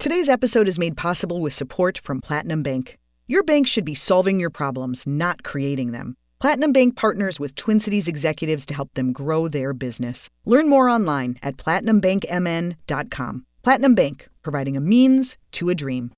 [0.00, 2.96] Today's episode is made possible with support from Platinum Bank.
[3.26, 6.16] Your bank should be solving your problems, not creating them.
[6.40, 10.30] Platinum Bank partners with Twin Cities executives to help them grow their business.
[10.46, 13.44] Learn more online at platinumbankmn.com.
[13.62, 16.12] Platinum Bank, providing a means to a dream.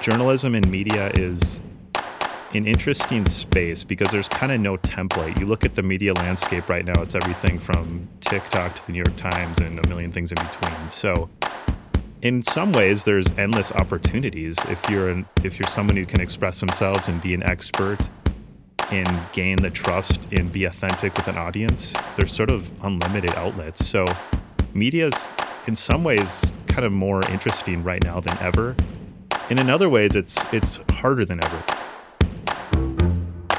[0.00, 1.60] Journalism and media is
[2.54, 5.38] an interesting space because there's kind of no template.
[5.38, 8.98] You look at the media landscape right now, it's everything from TikTok to the New
[9.06, 10.88] York Times and a million things in between.
[10.88, 11.30] So,
[12.26, 16.58] in some ways there's endless opportunities if you're an, if you're someone who can express
[16.58, 17.98] themselves and be an expert
[18.90, 21.94] and gain the trust and be authentic with an audience.
[22.16, 23.86] There's sort of unlimited outlets.
[23.86, 24.06] So
[24.74, 25.14] media's
[25.68, 28.74] in some ways kind of more interesting right now than ever.
[29.48, 31.85] And in other ways it's it's harder than ever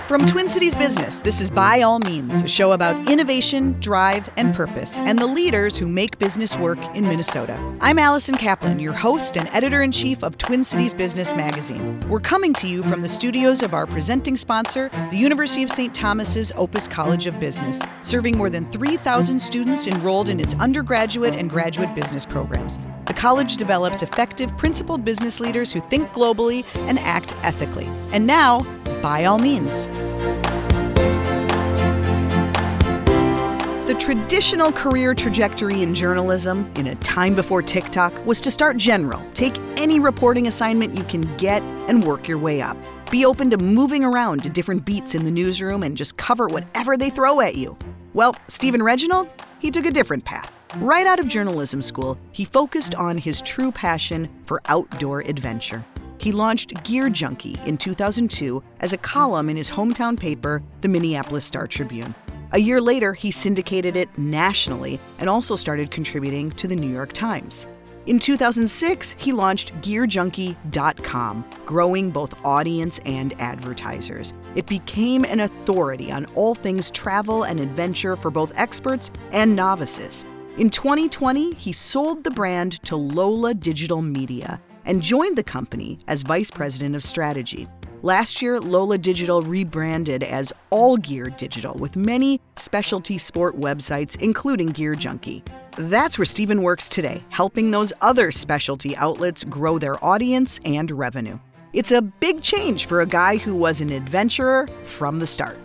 [0.08, 4.56] from Twin Cities Business, this is By All Means, a show about innovation, drive, and
[4.56, 7.60] purpose, and the leaders who make business work in Minnesota.
[7.82, 12.00] I'm Allison Kaplan, your host and editor in chief of Twin Cities Business Magazine.
[12.08, 15.94] We're coming to you from the studios of our presenting sponsor, the University of St.
[15.94, 21.50] Thomas's Opus College of Business, serving more than 3,000 students enrolled in its undergraduate and
[21.50, 22.80] graduate business programs.
[23.08, 27.88] The college develops effective, principled business leaders who think globally and act ethically.
[28.12, 28.62] And now,
[29.02, 29.88] by all means.
[33.86, 39.22] The traditional career trajectory in journalism, in a time before TikTok, was to start general,
[39.34, 42.78] take any reporting assignment you can get, and work your way up.
[43.10, 46.98] Be open to moving around to different beats in the newsroom and just cover whatever
[46.98, 47.78] they throw at you.
[48.14, 50.52] Well, Stephen Regenold, he took a different path.
[50.78, 55.86] Right out of journalism school, he focused on his true passion for outdoor adventure.
[56.20, 61.46] He launched Gear Junkie in 2002 as a column in his hometown paper, the Minneapolis
[61.46, 62.14] Star Tribune.
[62.54, 67.14] A year later, he syndicated it nationally and also started contributing to the New York
[67.14, 67.68] Times.
[68.08, 74.34] In 2006, he launched GearJunkie.com, growing both audience and advertisers.
[74.56, 80.26] It became an authority on all things travel and adventure for both experts and novices.
[80.58, 86.24] In 2020, he sold the brand to Lola Digital Media, and joined the company as
[86.24, 87.68] vice president of strategy.
[88.04, 94.68] Last year, Lola Digital rebranded as All Gear Digital with many specialty sport websites, including
[94.68, 95.44] Gear Junkie.
[95.78, 101.38] That's where Stephen works today, helping those other specialty outlets grow their audience and revenue.
[101.74, 105.60] It's a big change for a guy who was an adventurer from the start.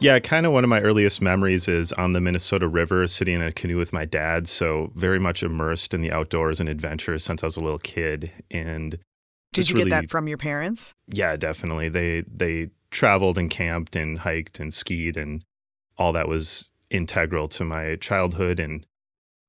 [0.00, 3.42] Yeah, kind of one of my earliest memories is on the Minnesota River, sitting in
[3.42, 4.46] a canoe with my dad.
[4.46, 8.30] So very much immersed in the outdoors and adventures since I was a little kid.
[8.48, 8.98] And
[9.52, 10.94] did you really, get that from your parents?
[11.08, 11.88] Yeah, definitely.
[11.88, 15.42] They they traveled and camped and hiked and skied, and
[15.96, 18.60] all that was integral to my childhood.
[18.60, 18.86] And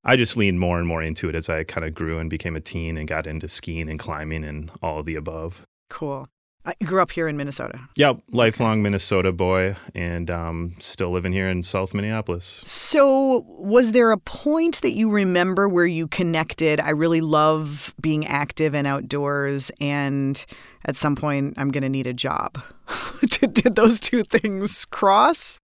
[0.04, 2.56] I just leaned more and more into it as I kind of grew and became
[2.56, 5.62] a teen and got into skiing and climbing and all of the above.
[5.92, 6.28] Cool.
[6.66, 7.80] I grew up here in Minnesota.
[7.96, 12.62] Yep, lifelong Minnesota boy, and um, still living here in South Minneapolis.
[12.66, 16.82] So, was there a point that you remember where you connected?
[16.82, 20.46] I really love being active and outdoors, and
[20.86, 22.62] at some point, I'm going to need a job.
[23.22, 25.60] did, did those two things cross?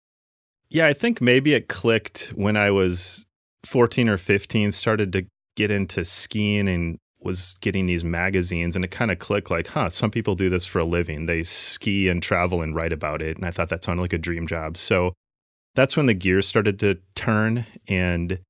[0.69, 3.27] Yeah, I think maybe it clicked when I was
[3.65, 5.27] 14 or 15, started to
[5.57, 9.91] get into skiing and was getting these magazines and it kind of clicked like, huh,
[9.91, 11.27] some people do this for a living.
[11.27, 13.37] They ski and travel and write about it.
[13.37, 14.77] And I thought that sounded like a dream job.
[14.77, 15.13] So
[15.75, 17.67] that's when the gears started to turn.
[17.89, 18.41] And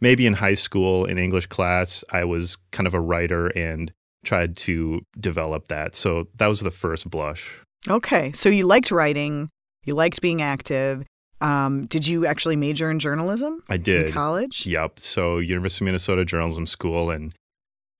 [0.00, 3.92] maybe in high school, in English class, I was kind of a writer and
[4.24, 5.94] tried to develop that.
[5.94, 7.60] So that was the first blush.
[7.88, 8.32] Okay.
[8.32, 9.50] So you liked writing,
[9.84, 11.04] you liked being active.
[11.40, 13.62] Um, did you actually major in journalism?
[13.68, 14.06] I did.
[14.06, 14.66] In college?
[14.66, 14.98] Yep.
[15.00, 17.34] So University of Minnesota Journalism School and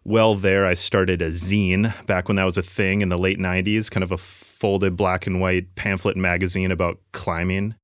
[0.05, 3.39] well there i started a zine back when that was a thing in the late
[3.39, 7.75] 90s kind of a folded black and white pamphlet magazine about climbing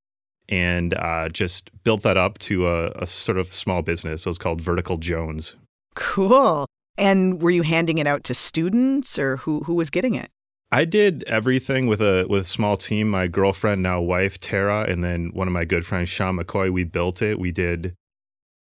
[0.48, 4.38] and uh, just built that up to a, a, sort of small business it was
[4.38, 5.54] called vertical jones
[5.94, 6.66] cool
[6.96, 10.30] and were you handing it out to students or who, who was getting it
[10.72, 13.10] I did everything with a with a small team.
[13.10, 16.70] My girlfriend, now wife, Tara, and then one of my good friends, Sean McCoy.
[16.70, 17.40] We built it.
[17.40, 17.96] We did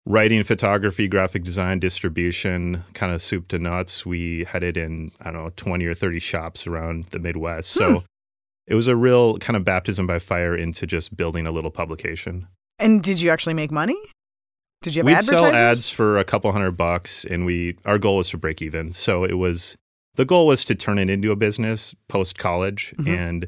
[0.06, 4.06] writing, photography, graphic design, distribution, kind of soup to nuts.
[4.06, 7.70] We had it in, I don't know, 20 or 30 shops around the Midwest.
[7.70, 7.98] So hmm.
[8.68, 12.48] it was a real kind of baptism by fire into just building a little publication.
[12.80, 13.98] And did you actually make money?
[14.82, 15.58] Did you have We'd advertisers?
[15.58, 18.92] sell ads for a couple hundred bucks, and we our goal was to break even.
[18.92, 19.78] So it was
[20.16, 23.10] the goal was to turn it into a business post college, mm-hmm.
[23.10, 23.48] and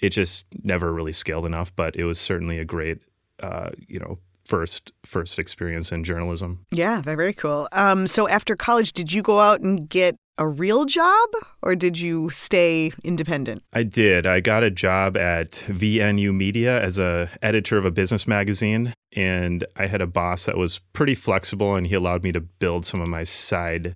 [0.00, 1.74] it just never really scaled enough.
[1.74, 3.00] But it was certainly a great,
[3.42, 4.18] uh, you know,
[4.48, 6.64] first first experience in journalism.
[6.70, 7.68] Yeah, very cool.
[7.72, 11.28] Um, so after college, did you go out and get a real job,
[11.62, 13.60] or did you stay independent?
[13.72, 14.24] I did.
[14.24, 19.66] I got a job at VNU Media as a editor of a business magazine, and
[19.76, 23.00] I had a boss that was pretty flexible, and he allowed me to build some
[23.00, 23.94] of my side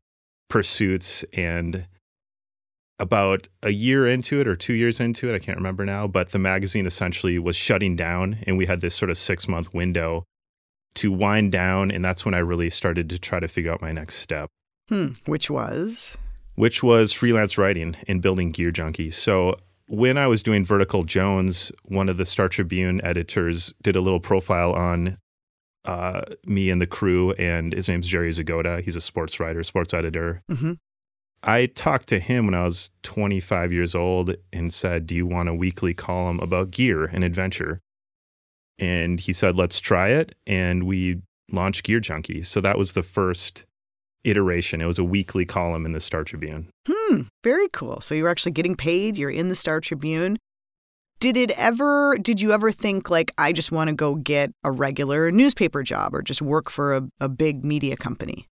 [0.51, 1.87] pursuits and
[2.99, 6.31] about a year into it or two years into it, I can't remember now, but
[6.31, 10.25] the magazine essentially was shutting down, and we had this sort of six month window
[10.97, 11.91] to wind down.
[11.91, 14.51] And that's when I really started to try to figure out my next step.
[14.89, 15.09] Hmm.
[15.27, 16.19] Which was?
[16.55, 19.11] Which was freelance writing and building Gear Junkie.
[19.11, 19.57] So
[19.87, 24.21] when I was doing Vertical Jones, one of the Star Tribune editors did a little
[24.21, 25.19] profile on
[25.85, 28.83] uh, me and the crew, and his name's Jerry Zgoda.
[28.83, 30.43] He's a sports writer, sports editor.
[30.51, 30.75] Mm-hmm.
[31.43, 35.49] I talked to him when I was 25 years old and said, Do you want
[35.49, 37.81] a weekly column about gear and adventure?
[38.83, 40.35] And he said, Let's try it.
[40.45, 42.43] And we launched Gear Junkie.
[42.43, 43.65] So that was the first
[44.25, 44.81] iteration.
[44.81, 46.69] It was a weekly column in the Star Tribune.
[46.89, 48.01] Hmm, very cool.
[48.01, 50.37] So you were actually getting paid, you're in the Star Tribune.
[51.21, 54.73] Did it ever, did you ever think, like, I just want to go get a
[54.73, 58.49] regular newspaper job or just work for a, a big media company?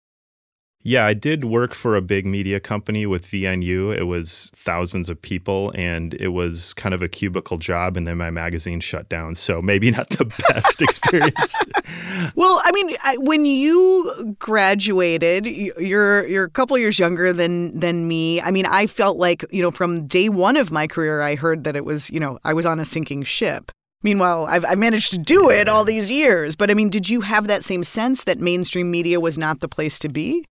[0.88, 3.94] Yeah, I did work for a big media company with VNU.
[3.94, 7.98] It was thousands of people and it was kind of a cubicle job.
[7.98, 9.36] And then my magazine shut down.
[9.36, 11.58] So maybe not the best experience.
[12.36, 18.40] well, I mean, when you graduated, you're you're a couple years younger than than me.
[18.40, 21.66] I mean, I felt like, you know, from day one of my career, I heard
[21.66, 23.74] that it was, you know, I was on a sinking ship.
[24.04, 26.56] Meanwhile, I've, I managed to do it all these years.
[26.56, 29.68] But I mean, did you have that same sense that mainstream media was not the
[29.68, 30.46] place to be?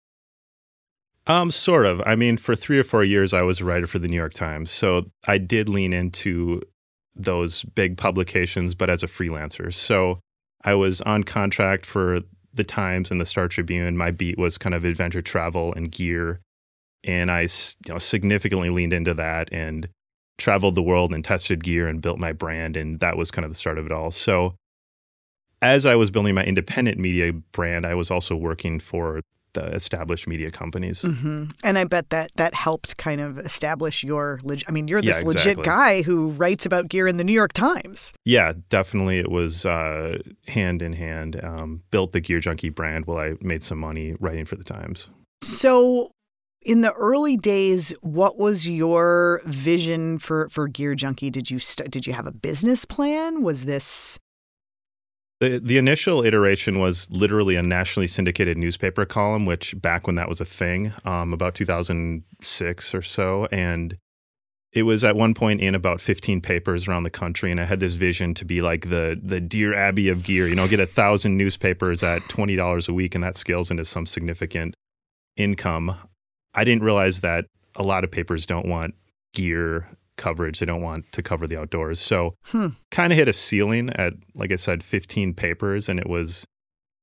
[1.27, 2.01] Um, sort of.
[2.07, 4.33] I mean, for three or four years, I was a writer for the New York
[4.33, 6.63] Times, so I did lean into
[7.17, 9.75] those big publications, but as a freelancer.
[9.75, 10.21] So
[10.63, 12.21] I was on contract for
[12.55, 13.97] the Times and the Star Tribune.
[13.97, 16.41] My beat was kind of adventure travel and gear,
[17.03, 17.49] and I, you
[17.89, 19.89] know, significantly leaned into that and
[20.39, 23.51] traveled the world and tested gear and built my brand, and that was kind of
[23.51, 24.11] the start of it all.
[24.13, 24.55] So
[25.61, 29.23] as I was building my independent media brand, I was also working for
[29.57, 31.03] the established media companies.
[31.03, 31.51] Mm-hmm.
[31.65, 34.39] And I bet that that helped kind of establish your.
[34.45, 35.55] Leg- I mean, you're this yeah, exactly.
[35.55, 38.13] legit guy who writes about gear in the New York Times.
[38.25, 39.19] Yeah, definitely.
[39.19, 41.43] It was uh, hand in hand.
[41.43, 45.09] Um, built the Gear Junkie brand while I made some money writing for the Times.
[45.43, 46.11] So,
[46.63, 51.31] in the early days, what was your vision for for Gear Junkie?
[51.31, 53.43] Did you st- did you have a business plan?
[53.43, 54.19] Was this
[55.41, 60.29] the, the initial iteration was literally a nationally syndicated newspaper column, which back when that
[60.29, 63.47] was a thing, um, about 2006 or so.
[63.53, 63.99] And
[64.73, 67.51] it was at one point in about 15 papers around the country.
[67.51, 70.55] And I had this vision to be like the, the Dear Abby of gear, you
[70.55, 74.75] know, get a thousand newspapers at $20 a week, and that scales into some significant
[75.37, 75.97] income.
[76.55, 77.45] I didn't realize that
[77.75, 78.95] a lot of papers don't want
[79.35, 79.87] gear
[80.17, 80.59] coverage.
[80.59, 82.01] They don't want to cover the outdoors.
[82.01, 82.69] So hmm.
[82.91, 86.47] kind of hit a ceiling at, like I said, 15 papers, and it was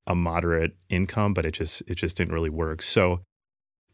[0.08, 2.82] a moderate income, but it just it just didn't really work.
[2.82, 3.22] So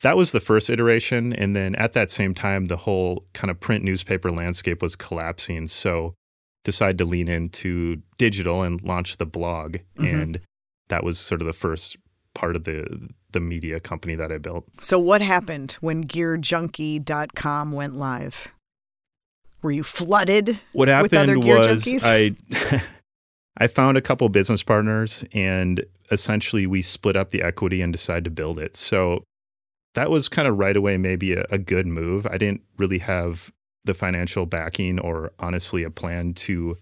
[0.02, 3.60] that was the first iteration, and then at that same time, the whole kind of
[3.60, 5.68] print newspaper landscape was collapsing.
[5.68, 6.14] So
[6.64, 10.06] decided to lean into digital and launch the blog, mm-hmm.
[10.06, 10.42] and
[10.88, 11.98] that was sort of the first
[12.34, 14.66] part of the the media company that I built.
[14.80, 18.48] So what happened when gearjunkie.com went live?
[19.62, 20.60] Were you flooded?
[20.72, 22.02] What happened was junkies?
[22.06, 22.84] I
[23.58, 28.24] I found a couple business partners and essentially we split up the equity and decided
[28.24, 28.78] to build it.
[28.78, 29.24] So
[29.96, 32.26] that was kind of right away maybe a, a good move.
[32.26, 33.52] I didn't really have
[33.84, 36.78] the financial backing or honestly a plan to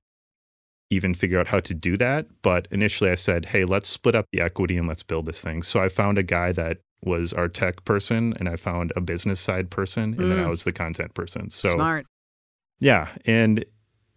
[0.90, 2.28] even figure out how to do that.
[2.42, 5.64] But initially I said, hey, let's split up the equity and let's build this thing.
[5.64, 9.40] So I found a guy that was our tech person and I found a business
[9.40, 10.30] side person and mm.
[10.30, 10.50] then I mm.
[10.50, 11.50] was the content person.
[11.50, 12.06] So smart.
[12.80, 13.66] Yeah, and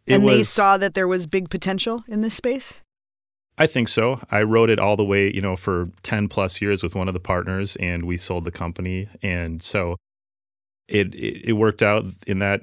[0.06, 2.82] and was, they saw that there was big potential in this space.
[3.58, 4.20] I think so.
[4.30, 7.14] I wrote it all the way, you know, for ten plus years with one of
[7.14, 9.96] the partners, and we sold the company, and so
[10.88, 12.62] it it, it worked out in that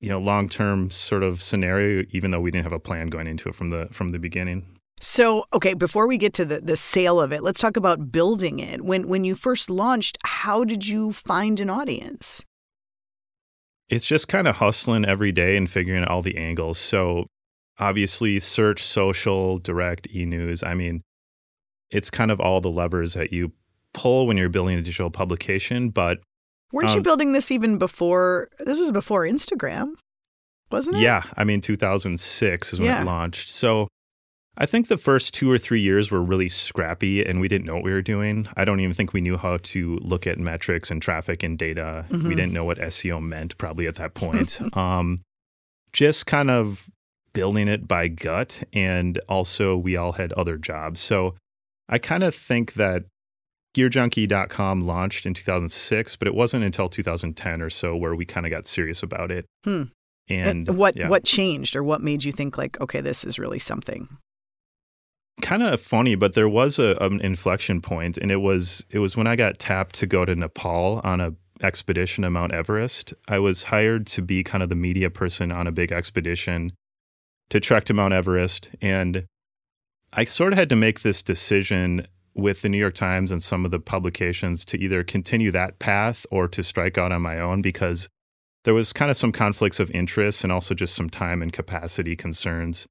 [0.00, 3.26] you know long term sort of scenario, even though we didn't have a plan going
[3.26, 4.66] into it from the from the beginning.
[5.00, 8.60] So, okay, before we get to the, the sale of it, let's talk about building
[8.60, 8.84] it.
[8.84, 12.44] When when you first launched, how did you find an audience?
[13.92, 16.78] It's just kind of hustling every day and figuring out all the angles.
[16.78, 17.26] So
[17.78, 20.62] obviously, search, social, direct, e news.
[20.62, 21.02] I mean,
[21.90, 23.52] it's kind of all the levers that you
[23.92, 25.90] pull when you're building a digital publication.
[25.90, 26.20] But
[26.72, 28.48] weren't um, you building this even before?
[28.60, 29.90] This was before Instagram,
[30.70, 31.02] wasn't it?
[31.02, 33.02] Yeah, I mean, 2006 is when yeah.
[33.02, 33.50] it launched.
[33.50, 33.88] So
[34.58, 37.74] I think the first two or three years were really scrappy and we didn't know
[37.74, 38.48] what we were doing.
[38.54, 42.04] I don't even think we knew how to look at metrics and traffic and data.
[42.10, 42.28] Mm-hmm.
[42.28, 44.60] We didn't know what SEO meant probably at that point.
[44.76, 45.20] um,
[45.92, 46.90] just kind of
[47.32, 48.62] building it by gut.
[48.74, 51.00] And also, we all had other jobs.
[51.00, 51.34] So
[51.88, 53.04] I kind of think that
[53.74, 58.50] GearJunkie.com launched in 2006, but it wasn't until 2010 or so where we kind of
[58.50, 59.46] got serious about it.
[59.64, 59.84] Hmm.
[60.28, 61.08] And, and what yeah.
[61.08, 64.08] what changed, or what made you think like, okay, this is really something?
[65.40, 69.16] Kind of funny, but there was a, an inflection point, and it was it was
[69.16, 73.14] when I got tapped to go to Nepal on a expedition to Mount Everest.
[73.28, 76.72] I was hired to be kind of the media person on a big expedition
[77.50, 79.26] to trek to Mount Everest, and
[80.12, 83.64] I sort of had to make this decision with the New York Times and some
[83.64, 87.62] of the publications to either continue that path or to strike out on my own
[87.62, 88.08] because
[88.64, 92.16] there was kind of some conflicts of interest and also just some time and capacity
[92.16, 92.86] concerns.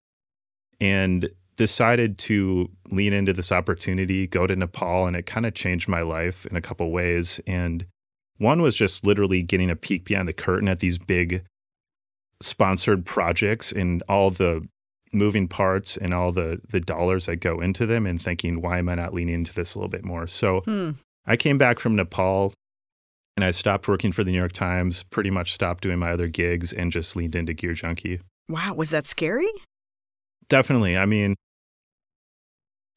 [0.79, 1.29] And
[1.61, 6.01] decided to lean into this opportunity, go to Nepal, and it kind of changed my
[6.01, 7.39] life in a couple ways.
[7.45, 7.85] And
[8.39, 11.43] one was just literally getting a peek behind the curtain at these big
[12.41, 14.67] sponsored projects and all the
[15.13, 18.89] moving parts and all the the dollars that go into them and thinking why am
[18.89, 20.91] i not leaning into this a little bit more so hmm.
[21.27, 22.53] i came back from nepal
[23.35, 26.29] and i stopped working for the new york times pretty much stopped doing my other
[26.29, 29.51] gigs and just leaned into gear junkie wow was that scary
[30.47, 31.35] definitely i mean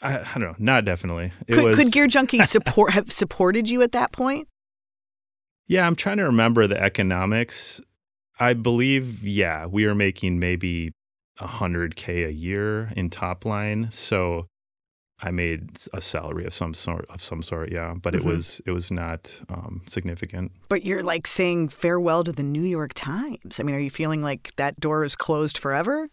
[0.04, 0.54] i, I don't know.
[0.58, 1.32] Not definitely.
[1.46, 4.49] It could, was, could gear junkie support have supported you at that point?
[5.66, 7.80] Yeah i'm trying to remember the economics.
[8.38, 10.92] I believe yeah we were making maybe
[11.40, 13.90] 100k a year in top line.
[13.90, 14.46] So
[15.20, 18.28] i made a salary of some sort of some sort yeah but mm-hmm.
[18.28, 20.52] it was it was not um, significant.
[20.68, 23.58] But you're like saying farewell to the new york times.
[23.58, 26.08] I mean are you feeling like that door is closed forever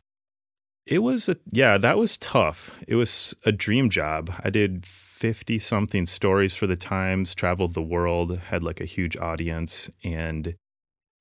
[0.86, 5.60] it was a yeah that was tough it was a dream job i did 50
[5.60, 10.56] something stories for the times traveled the world had like a huge audience and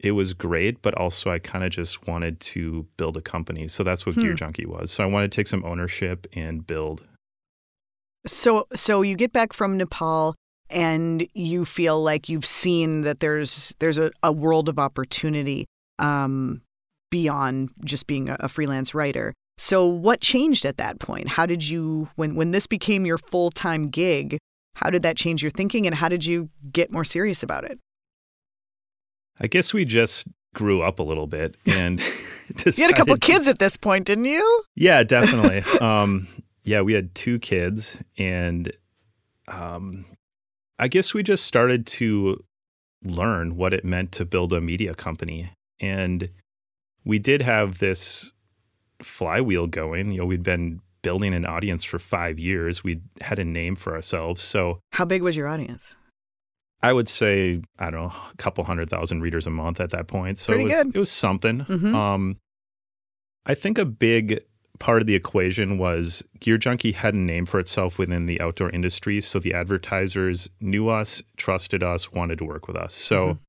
[0.03, 3.69] it was great, but also I kind of just wanted to build a company.
[3.69, 4.23] So that's what hmm.
[4.23, 4.91] Gear Junkie was.
[4.91, 7.07] So I wanted to take some ownership and build.
[8.27, 10.35] So so you get back from Nepal
[10.69, 15.67] and you feel like you've seen that there's there's a, a world of opportunity
[15.99, 16.63] um,
[17.11, 19.35] beyond just being a, a freelance writer.
[19.61, 21.29] So what changed at that point?
[21.29, 24.39] How did you when when this became your full-time gig,
[24.77, 27.79] how did that change your thinking and how did you get more serious about it?
[29.39, 32.01] I guess we just grew up a little bit and
[32.65, 34.63] you had a couple kids at this point, didn't you?
[34.77, 35.63] Yeah, definitely.
[35.81, 36.27] um,
[36.65, 38.73] yeah, we had two kids, and
[39.47, 40.07] um,
[40.79, 42.43] I guess we just started to
[43.05, 46.31] learn what it meant to build a media company, and
[47.05, 48.33] we did have this
[49.03, 50.13] flywheel going.
[50.13, 52.85] You know, we'd been building an audience for five years.
[52.85, 54.43] We'd had a name for ourselves.
[54.43, 55.95] So, how big was your audience?
[56.83, 60.09] I would say I don't know a couple hundred thousand readers a month at that
[60.09, 60.39] point.
[60.39, 60.97] So Pretty it was good.
[60.97, 61.65] it was something.
[61.65, 61.95] Mm-hmm.
[61.95, 62.39] Um,
[63.47, 64.41] I think a big
[64.79, 68.71] part of the equation was Gear Junkie had a name for itself within the outdoor
[68.71, 72.95] industry, so the advertisers knew us, trusted us, wanted to work with us.
[72.95, 73.43] So, mm-hmm.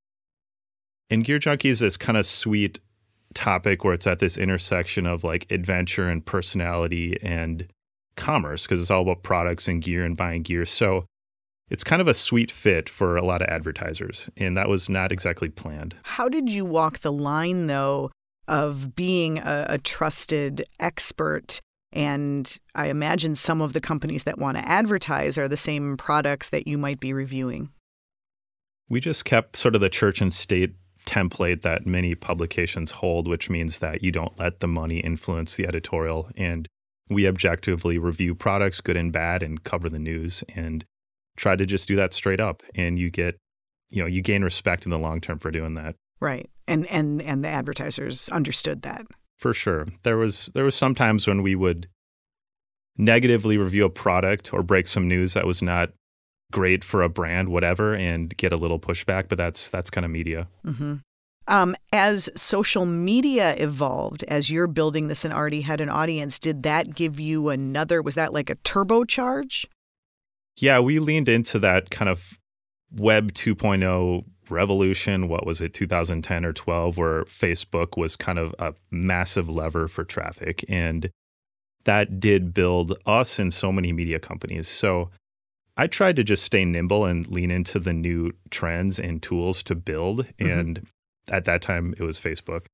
[1.10, 2.80] and Gear Junkie is this kind of sweet
[3.34, 7.68] topic where it's at this intersection of like adventure and personality and
[8.16, 10.66] commerce because it's all about products and gear and buying gear.
[10.66, 11.06] So
[11.70, 15.12] it's kind of a sweet fit for a lot of advertisers, and that was not
[15.12, 15.96] exactly planned.
[16.04, 18.12] How did you walk the line, though,
[18.48, 21.62] of being a, a trusted expert?
[21.94, 26.50] And I imagine some of the companies that want to advertise are the same products
[26.50, 27.70] that you might be reviewing.
[28.90, 33.50] We just kept sort of the church and state template that many publications hold, which
[33.50, 36.30] means that you don't let the money influence the editorial.
[36.36, 36.68] And
[37.10, 40.44] we objectively review products, good and bad, and cover the news.
[40.56, 40.86] And
[41.38, 43.38] try to just do that straight up and you get
[43.90, 47.22] you know you gain respect in the long term for doing that right and and
[47.22, 49.06] and the advertisers understood that
[49.38, 51.88] for sure there was there was sometimes when we would
[52.98, 55.92] negatively review a product or break some news that was not
[56.52, 60.12] great for a brand whatever and get a little pushback but that's that's kind of
[60.12, 60.96] media mm-hmm.
[61.48, 66.64] um, as social media evolved as you're building this and already had an audience did
[66.64, 69.66] that give you another was that like a turbocharge
[70.58, 72.38] yeah, we leaned into that kind of
[72.92, 75.28] Web 2.0 revolution.
[75.28, 80.04] What was it, 2010 or 12, where Facebook was kind of a massive lever for
[80.04, 80.66] traffic.
[80.68, 81.10] And
[81.86, 84.68] that did build us and so many media companies.
[84.68, 85.10] So
[85.78, 89.76] I tried to just stay nimble and lean into the new trends and tools to
[89.76, 90.28] build.
[90.38, 90.60] Mm-hmm.
[90.60, 90.88] And
[91.30, 92.66] at that time, it was Facebook.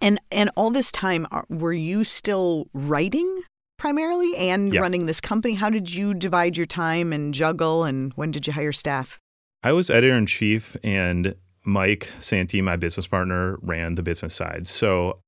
[0.00, 3.42] And and all this time, were you still writing?
[3.78, 4.80] primarily and Yeah.
[4.80, 5.52] running this company.
[5.52, 9.20] How did you divide your time and juggle, and when did you hire staff?
[9.62, 14.66] I was editor in chief, and Mike Santee, my business partner, ran the business side.
[14.66, 15.18] So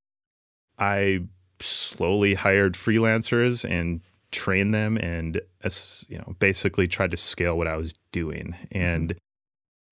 [0.78, 1.24] I
[1.60, 4.00] slowly hired freelancers and
[4.30, 8.54] trained them, and as- you know, basically tried to scale what I was doing.
[8.54, 8.78] Mm-hmm.
[8.78, 9.14] And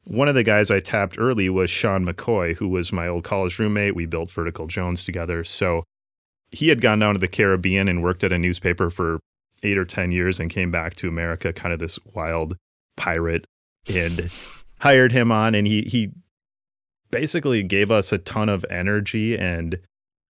[0.04, 3.58] one of the guys I tapped early was Sean McCoy, who was my old college
[3.58, 3.96] roommate.
[3.96, 5.42] We built Vertical Jones together.
[5.42, 5.82] So
[6.52, 9.18] he had gone down to the Caribbean and worked at a newspaper for
[9.62, 12.56] eight or 10 years and came back to America, kind of this wild
[12.96, 13.46] pirate,
[13.92, 14.32] and
[14.80, 15.56] hired him on.
[15.56, 16.12] And he, he
[17.10, 19.80] basically gave us a ton of energy and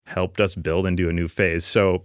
[0.07, 1.64] helped us build into a new phase.
[1.64, 2.02] So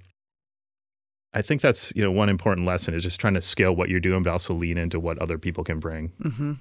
[1.35, 3.99] I think that's, you know, one important lesson is just trying to scale what you're
[3.99, 6.13] doing, but also lean into what other people can bring.
[6.21, 6.53] hmm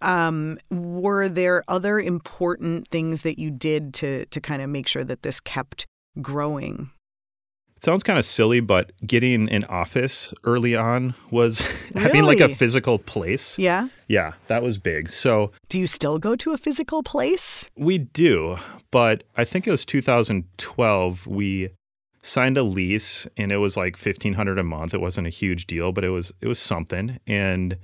[0.00, 5.04] Um, were there other important things that you did to to kind of make sure
[5.04, 5.86] that this kept
[6.20, 6.90] growing?
[7.76, 11.60] It sounds kind of silly, but getting an office early on was
[11.96, 13.58] having like a physical place.
[13.58, 13.88] Yeah.
[14.06, 15.10] Yeah, that was big.
[15.10, 17.68] So Do you still go to a physical place?
[17.76, 18.58] we do,
[18.92, 21.26] but I think it was 2012.
[21.26, 21.70] We
[22.22, 24.94] signed a lease, and it was like 1500 a month.
[24.94, 27.78] It wasn't a huge deal, but it was it was something, and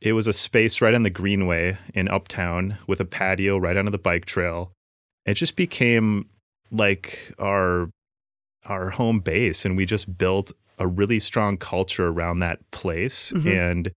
[0.00, 3.90] it was a space right on the Greenway in Uptown with a patio right onto
[3.90, 4.72] the bike trail.
[5.24, 6.26] It just became
[6.70, 7.90] like our
[8.64, 13.46] our home base, and we just built a really strong culture around that place, Mhm.
[13.54, 13.92] and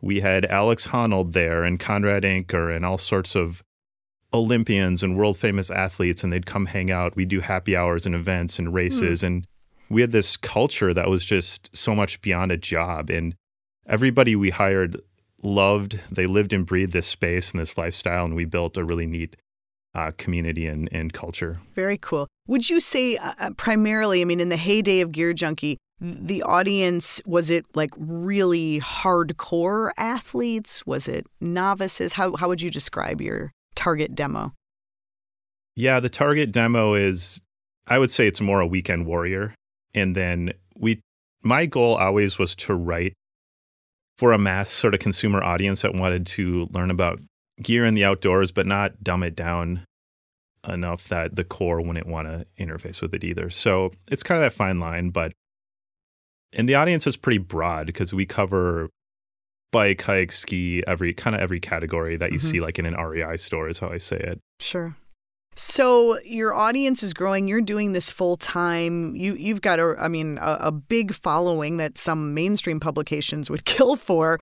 [0.00, 3.62] we had Alex Honnold there and Conrad Anker and all sorts of
[4.34, 7.14] Olympians and world famous athletes, and they'd come hang out.
[7.14, 9.22] We'd do happy hours and events and races.
[9.22, 9.46] And
[9.88, 13.10] we had this culture that was just so much beyond a job.
[13.10, 13.36] And
[13.86, 15.00] everybody we hired
[15.42, 18.24] loved, they lived and breathed this space and this lifestyle.
[18.24, 19.36] And we built a really neat
[19.94, 21.60] uh, community and, and culture.
[21.76, 22.26] Very cool.
[22.48, 26.42] Would you say uh, uh, primarily, I mean, in the heyday of Gear Junkie, the
[26.42, 30.84] audience, was it like really hardcore athletes?
[30.84, 32.14] Was it novices?
[32.14, 33.52] How, how would you describe your
[33.84, 34.54] target demo?
[35.76, 37.42] Yeah, the target demo is,
[37.86, 39.54] I would say it's more a weekend warrior.
[39.92, 41.00] And then we,
[41.42, 43.12] my goal always was to write
[44.16, 47.20] for a mass sort of consumer audience that wanted to learn about
[47.60, 49.84] gear in the outdoors, but not dumb it down
[50.66, 53.50] enough that the core wouldn't want to interface with it either.
[53.50, 55.32] So it's kind of that fine line, but,
[56.54, 58.88] and the audience is pretty broad because we cover
[59.78, 62.50] bike, hike, ski, every kind of every category that you Mhm.
[62.50, 64.38] see like in an REI store is how I say it.
[64.60, 64.96] Sure.
[65.56, 67.46] So your audience is growing.
[67.48, 69.14] You're doing this full time.
[69.14, 73.64] You you've got a I mean a, a big following that some mainstream publications would
[73.76, 74.38] kill for.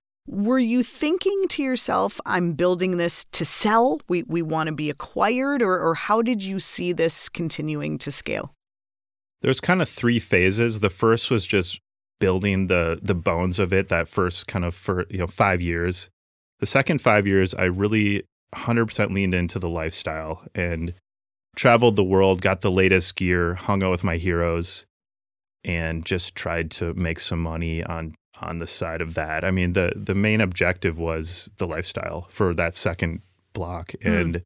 [0.47, 3.99] Were you thinking to yourself, "I'm building this to sell.
[4.07, 8.09] We we want to be acquired," or or how did you see this continuing to
[8.11, 8.53] scale?
[9.41, 10.79] There's kind of three phases.
[10.79, 11.79] The first was just
[12.23, 13.89] building the the bones of it.
[13.89, 16.07] That first kind of for you know five years.
[16.61, 18.23] The second five years, I really
[18.55, 20.93] 100% leaned into the lifestyle and
[21.57, 24.85] traveled the world, got the latest gear, hung out with my heroes,
[25.65, 29.43] and just tried to make some money on on the side of that.
[29.43, 34.07] I mean, the the main objective was the lifestyle for that second block, Hmm.
[34.09, 34.41] and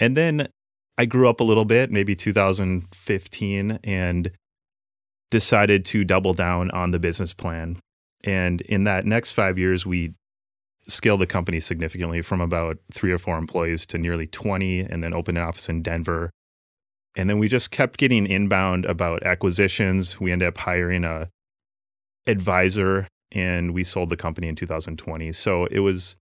[0.00, 0.48] and then
[0.96, 4.30] I grew up a little bit, maybe 2015, and
[5.34, 7.80] decided to double down on the business plan.
[8.22, 10.14] And in that next five years, we
[10.86, 15.12] scaled the company significantly from about three or four employees to nearly 20, and then
[15.12, 16.30] opened an office in Denver.
[17.16, 20.20] And then we just kept getting inbound about acquisitions.
[20.20, 21.30] We ended up hiring a
[22.28, 25.32] advisor, and we sold the company in 2020.
[25.32, 26.14] So it was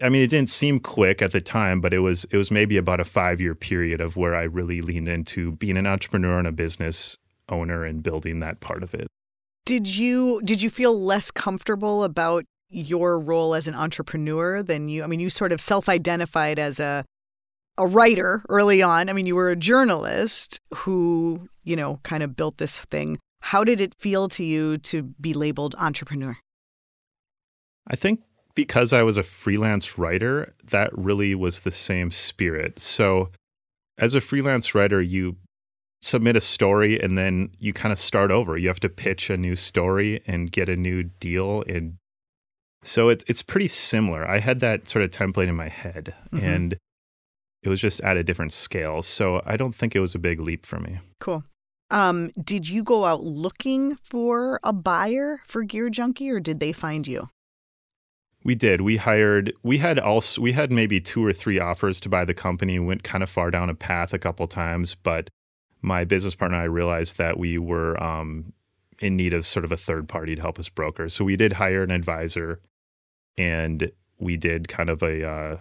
[0.00, 2.76] I mean, it didn't seem quick at the time, but it was it was maybe
[2.76, 6.46] about a five year period of where I really leaned into being an entrepreneur and
[6.46, 7.16] a business
[7.50, 9.06] owner and building that part of it.
[9.66, 15.02] Did you did you feel less comfortable about your role as an entrepreneur than you
[15.02, 17.04] I mean you sort of self-identified as a
[17.78, 19.08] a writer early on.
[19.08, 23.18] I mean you were a journalist who, you know, kind of built this thing.
[23.42, 26.36] How did it feel to you to be labeled entrepreneur?
[27.86, 28.20] I think
[28.54, 32.80] because I was a freelance writer, that really was the same spirit.
[32.80, 33.30] So,
[33.98, 35.36] as a freelance writer, you
[36.02, 38.56] submit a story and then you kind of start over.
[38.56, 41.62] You have to pitch a new story and get a new deal.
[41.68, 41.96] And
[42.82, 44.26] so it's it's pretty similar.
[44.26, 46.42] I had that sort of template in my head Mhm.
[46.42, 46.76] and
[47.62, 49.02] it was just at a different scale.
[49.02, 51.00] So I don't think it was a big leap for me.
[51.20, 51.44] Cool.
[51.90, 56.72] Um, did you go out looking for a buyer for Gear Junkie or did they
[56.72, 57.28] find you?
[58.42, 58.80] We did.
[58.80, 59.52] We hired.
[59.62, 60.40] We had also.
[60.40, 62.78] We had maybe two or three offers to buy the company.
[62.78, 65.28] Went kind of far down a path a couple times, but
[65.82, 68.52] my business partner and I realized that we were um,
[68.98, 71.08] in need of sort of a third party to help us broker.
[71.08, 72.60] So we did hire an advisor
[73.36, 75.56] and we did kind of a uh,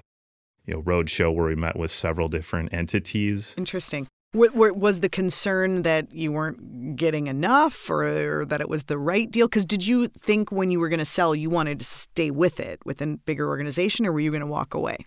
[0.66, 3.56] you know road show where we met with several different entities.
[3.58, 4.08] Interesting.
[4.34, 8.84] W- w- was the concern that you weren't getting enough or, or that it was
[8.84, 9.48] the right deal?
[9.48, 12.60] Because did you think when you were going to sell, you wanted to stay with
[12.60, 14.98] it, with a bigger organization, or were you going to walk away?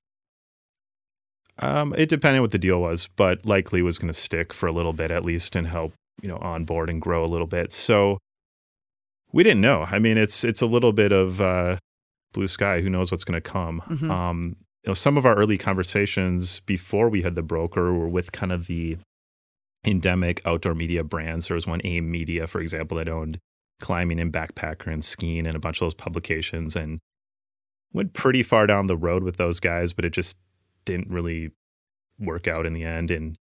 [1.62, 4.72] Um, it depended what the deal was, but likely was going to stick for a
[4.72, 7.72] little bit at least and help you know onboard and grow a little bit.
[7.72, 8.18] So
[9.32, 9.86] we didn't know.
[9.90, 11.76] I mean, it's it's a little bit of uh,
[12.32, 12.80] blue sky.
[12.80, 13.82] Who knows what's going to come?
[13.88, 14.10] Mhm.
[14.10, 18.32] Um, you know, some of our early conversations before we had the broker were with
[18.32, 18.98] kind of the
[19.84, 21.48] endemic outdoor media brands.
[21.48, 23.38] There was one AIM Media, for example, that owned
[23.80, 26.98] climbing and backpacker and skiing and a bunch of those publications, and
[27.92, 30.36] went pretty far down the road with those guys, but it just
[30.84, 31.52] didn't really
[32.18, 33.10] work out in the end.
[33.10, 33.36] And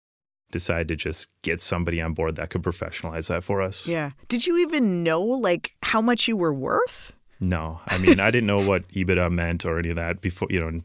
[0.51, 3.87] decided to just get somebody on board that could professionalize that for us.
[3.87, 4.12] Yeah.
[4.29, 7.12] Did you even know like how much you were worth?
[7.40, 10.61] No, I mean, I didn't know what EBITDA meant or any of that before, you
[10.61, 10.79] know,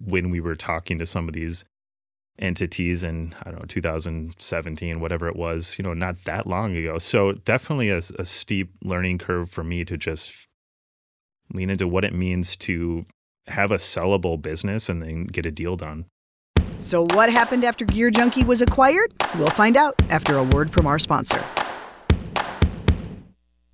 [0.00, 1.64] when we were talking to some of these
[2.38, 6.98] entities in, I don't know, 2017, whatever it was, you know, not that long ago.
[6.98, 10.46] So definitely a, a steep learning curve for me to just
[11.52, 13.04] lean into what it means to
[13.50, 16.06] have a sellable business and then get a deal done.
[16.78, 19.12] So, what happened after Gear Junkie was acquired?
[19.36, 21.42] We'll find out after a word from our sponsor.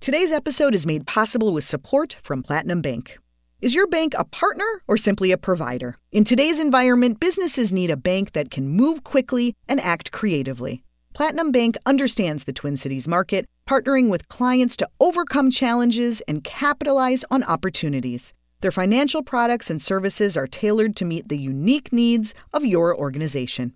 [0.01, 3.17] Today's episode is made possible with support from Platinum Bank.
[3.59, 5.97] Is your bank a partner or simply a provider?
[6.11, 10.83] In today's environment, businesses need a bank that can move quickly and act creatively.
[11.13, 17.25] Platinum Bank understands the Twin Cities market, partnering with clients to overcome challenges and capitalize
[17.31, 18.33] on opportunities.
[18.61, 23.73] Their financial products and services are tailored to meet the unique needs of your organization.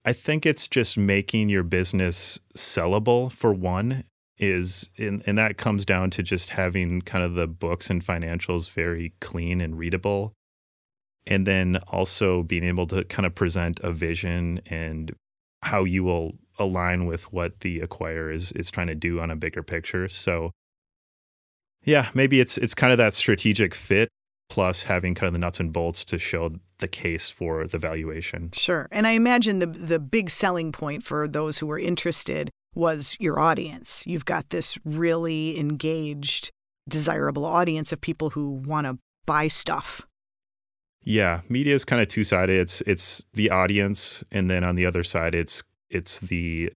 [0.02, 4.04] I think it's just making your business sellable for one
[4.38, 8.68] is and, and that comes down to just having kind of the books and financials
[8.70, 10.32] very clean and readable
[11.24, 15.14] and then also being able to kind of present a vision and
[15.62, 19.36] how you will align with what the acquirer is is trying to do on a
[19.36, 20.08] bigger picture.
[20.08, 20.50] So
[21.84, 24.08] yeah, maybe it's it's kind of that strategic fit
[24.48, 28.50] plus having kind of the nuts and bolts to show the case for the valuation.
[28.52, 28.88] Sure.
[28.90, 33.38] And I imagine the the big selling point for those who were interested was your
[33.38, 34.04] audience.
[34.06, 36.50] You've got this really engaged,
[36.88, 40.06] desirable audience of people who want to buy stuff.
[41.04, 42.58] Yeah, media is kind of two sided.
[42.58, 46.72] It's it's the audience, and then on the other side, it's it's the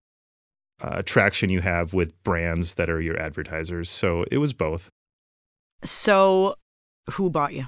[0.80, 3.90] uh, traction you have with brands that are your advertisers.
[3.90, 4.90] So it was both.
[5.84, 6.56] So,
[7.12, 7.66] who bought you?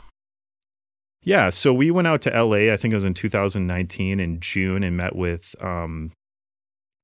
[1.22, 2.72] Yeah, so we went out to LA.
[2.72, 6.12] I think it was in 2019 in June, and met with um,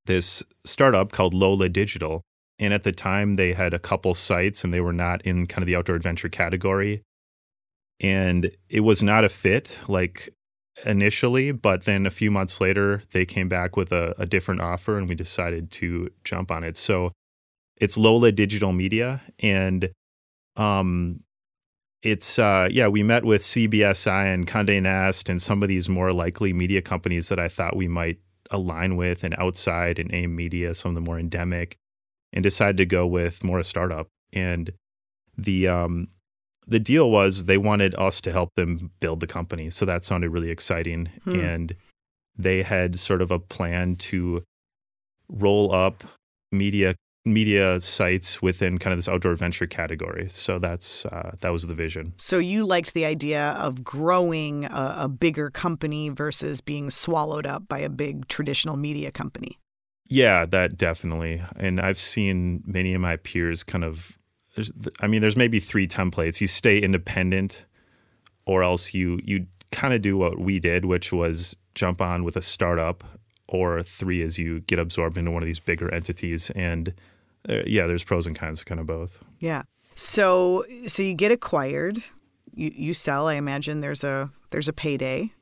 [0.07, 2.23] this startup called Lola Digital.
[2.59, 5.63] And at the time, they had a couple sites, and they were not in kind
[5.63, 7.03] of the outdoor adventure category.
[8.01, 10.31] And it was not a fit, like
[10.85, 14.97] initially, but then a few months later, they came back with a, a different offer,
[14.97, 16.79] and we decided to jump on it.
[16.79, 17.13] So
[17.77, 19.91] it's Lola Digital Media, and
[20.57, 21.21] um,
[22.03, 26.13] it's uh, yeah, we met with CBSI and Condé Nast and some of these more
[26.13, 28.19] likely media companies that I thought we might
[28.51, 31.77] align with, and outside and AIM Media, some of the more endemic,
[32.33, 34.09] and decided to go with more a startup.
[34.33, 34.73] And
[35.37, 36.09] the um,
[36.67, 40.31] the deal was they wanted us to help them build the company, so that sounded
[40.31, 41.11] really exciting.
[41.25, 41.41] Hmm.
[41.41, 41.77] And
[42.37, 44.45] they had sort of a plan to
[45.29, 46.05] roll up
[46.53, 46.95] media
[47.27, 50.29] media sites within kind of this outdoor adventure category.
[50.29, 52.15] So that's uh, that was the vision.
[52.17, 57.69] So, you liked the idea of growing a, a bigger company versus being swallowed up
[57.69, 59.59] by a big traditional media company.
[60.09, 61.43] Yeah, that definitely.
[61.57, 64.17] And I've seen many of my peers kind of.
[65.01, 66.41] I mean, there's maybe three templates.
[66.41, 67.67] You stay independent,
[68.47, 72.37] or else you you kind of do what we did, which was jump on with
[72.37, 73.05] a startup.
[73.49, 76.95] Or three is you get absorbed into one of these bigger entities, and
[77.49, 79.19] uh, yeah, there's pros and cons to kind of both.
[79.39, 79.63] Yeah.
[79.95, 81.99] So, so you get acquired,
[82.55, 83.29] you, you sell.
[83.29, 85.33] I imagine there's a there's a payday.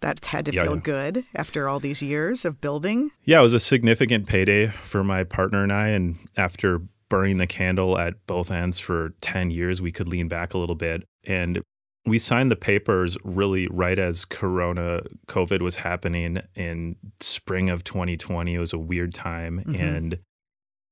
[0.00, 0.80] That had to Yeah, feel yeah.
[0.82, 3.10] good after all these years of building.
[3.24, 5.88] Yeah, it was a significant payday for my partner and I.
[5.88, 10.52] And after burning the candle at both ends for 10 years, we could lean back
[10.52, 11.04] a little bit.
[11.26, 11.62] And
[12.04, 18.54] we signed the papers really right as Corona COVID was happening in spring of 2020.
[18.54, 19.82] It was a weird time mm-hmm.
[19.82, 20.18] and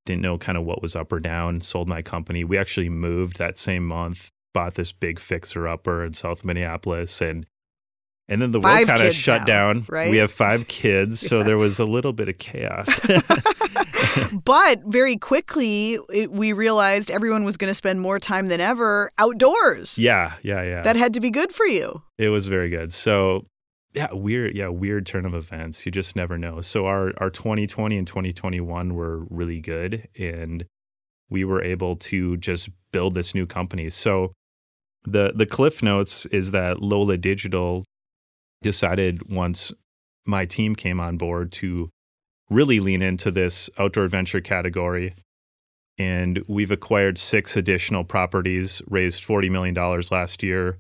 [0.04, 1.60] didn't know kind of what was up or down.
[1.60, 2.44] Sold my company.
[2.44, 7.46] We actually moved that same month, bought this big fixer upper in South Minneapolis, and
[8.28, 9.84] and then the world kind of shut now, down.
[9.88, 10.10] Right?
[10.10, 11.44] We have five kids, so yeah.
[11.44, 13.00] there was a little bit of chaos.
[14.32, 19.10] but very quickly, it, we realized everyone was going to spend more time than ever
[19.18, 19.98] outdoors.
[19.98, 20.82] Yeah, yeah, yeah.
[20.82, 22.02] That had to be good for you.
[22.16, 22.92] It was very good.
[22.92, 23.46] So,
[23.94, 24.54] yeah, weird.
[24.54, 25.84] Yeah, weird turn of events.
[25.84, 26.60] You just never know.
[26.60, 30.64] So our our 2020 and 2021 were really good, and
[31.28, 33.90] we were able to just build this new company.
[33.90, 34.32] So
[35.04, 37.84] the the cliff notes is that Lola Digital
[38.62, 39.72] decided once
[40.24, 41.90] my team came on board to
[42.48, 45.14] really lean into this outdoor adventure category.
[45.98, 49.74] And we've acquired six additional properties, raised $40 million
[50.10, 50.78] last year,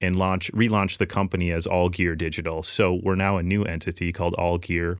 [0.00, 2.62] and launch, relaunched the company as All Gear Digital.
[2.62, 4.98] So we're now a new entity called All Gear.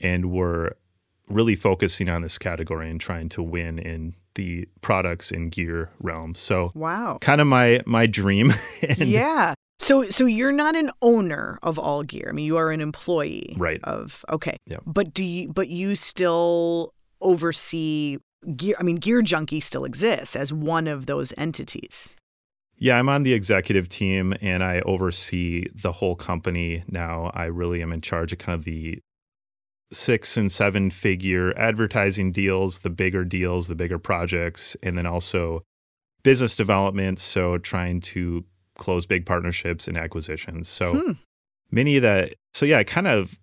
[0.00, 0.72] And we're
[1.28, 6.34] really focusing on this category and trying to win in the products and gear realm.
[6.34, 8.54] So wow, kind of my my dream.
[8.96, 9.54] yeah.
[9.78, 12.28] So so you're not an owner of All Gear.
[12.30, 13.80] I mean, you are an employee right.
[13.84, 14.56] of okay.
[14.66, 14.82] Yep.
[14.86, 18.18] But do you but you still oversee
[18.56, 22.14] gear I mean Gear Junkie still exists as one of those entities.
[22.80, 27.32] Yeah, I'm on the executive team and I oversee the whole company now.
[27.34, 29.00] I really am in charge of kind of the
[29.92, 35.62] six and seven figure advertising deals, the bigger deals, the bigger projects, and then also
[36.22, 37.18] business development.
[37.18, 38.44] So trying to
[38.76, 40.68] close big partnerships and acquisitions.
[40.68, 41.12] So hmm.
[41.70, 42.34] many of that.
[42.52, 43.38] So yeah, kind of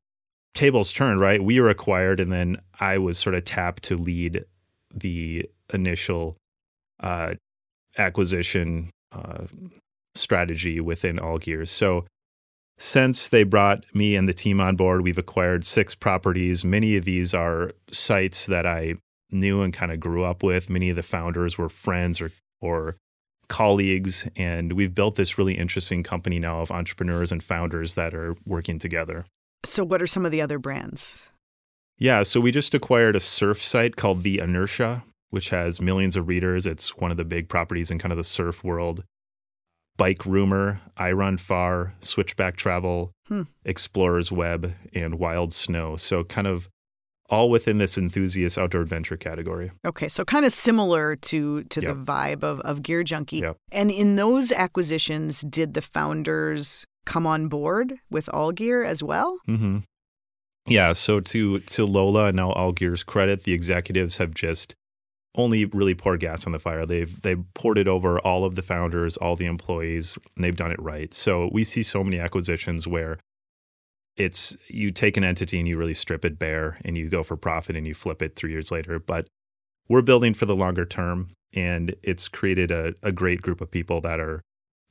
[0.53, 1.43] tables turned, right?
[1.43, 4.45] We were acquired, and then I was sort of tapped to lead
[4.93, 6.37] the initial
[7.01, 7.33] uh,
[7.97, 9.45] acquisition uh,
[10.15, 11.71] strategy within All Gears.
[11.71, 12.05] So
[12.77, 16.65] since they brought me and the team on board, we've acquired six properties.
[16.65, 18.95] Many of these are sites that I
[19.31, 20.69] knew and kind of grew up with.
[20.69, 22.95] Many of the founders were friends or or
[23.47, 28.35] colleagues, and we've built this really interesting company now of entrepreneurs and founders that are
[28.45, 29.25] working together.
[29.63, 31.29] So, what are some of the other brands?
[31.97, 35.03] Yeah, so we just acquired a surf site called The Inertia,
[35.35, 36.65] which has millions of readers.
[36.65, 39.03] It's one of the big properties in kind of the surf world.
[39.97, 43.43] Bike Rumor, I Run Far, Switchback Travel, hmm.
[43.65, 45.97] Explorers Web, and Wild Snow.
[45.97, 46.69] So, kind of
[47.29, 49.71] all within this enthusiast outdoor adventure category.
[49.85, 51.89] Okay, so kind of similar to to yep.
[51.89, 53.39] the vibe of, of Gear Junkie.
[53.39, 53.57] Yep.
[53.73, 59.37] And in those acquisitions, did the founders come on board with All Gear as well?
[59.49, 59.79] Mm-hmm.
[60.67, 60.93] Yeah.
[60.93, 64.75] So to to Lola and now All Gear's credit, the executives have just
[65.35, 66.85] only really poured gas on the fire.
[66.85, 70.71] They've they've poured it over all of the founders, all the employees, and they've done
[70.71, 71.13] it right.
[71.13, 73.17] So we see so many acquisitions where
[74.17, 77.35] it's you take an entity and you really strip it bare and you go for
[77.35, 78.97] profit and you flip it three years later.
[78.99, 79.27] But
[79.89, 84.01] we're building for the longer term and it's created a, a great group of people
[84.01, 84.41] that are,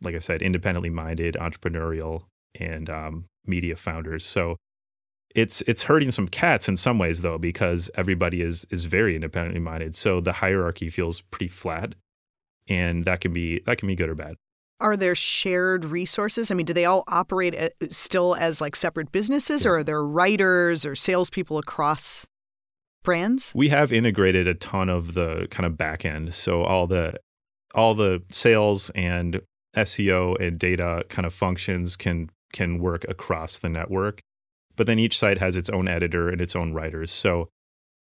[0.02, 2.24] like I said, independently minded, entrepreneurial,
[2.58, 4.24] and um, media founders.
[4.24, 4.56] So
[5.34, 9.60] it's it's hurting some cats in some ways though because everybody is is very independently
[9.60, 9.94] minded.
[9.94, 11.94] So the hierarchy feels pretty flat,
[12.68, 14.36] and that can be that can be good or bad.
[14.80, 16.50] Are there shared resources?
[16.50, 19.70] I mean, do they all operate uh, still as like separate businesses, yeah.
[19.70, 22.26] or are there writers or salespeople across
[23.02, 23.52] brands?
[23.54, 27.18] We have integrated a ton of the kind of back end, so all the
[27.74, 29.40] all the sales and
[29.76, 34.20] SEO and data kind of functions can can work across the network.
[34.76, 37.10] But then each site has its own editor and its own writers.
[37.10, 37.48] So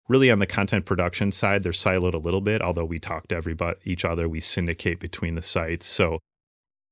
[0.09, 3.37] really on the content production side, they're siloed a little bit, although we talk to
[3.37, 5.87] everybody each other, we syndicate between the sites.
[5.87, 6.19] So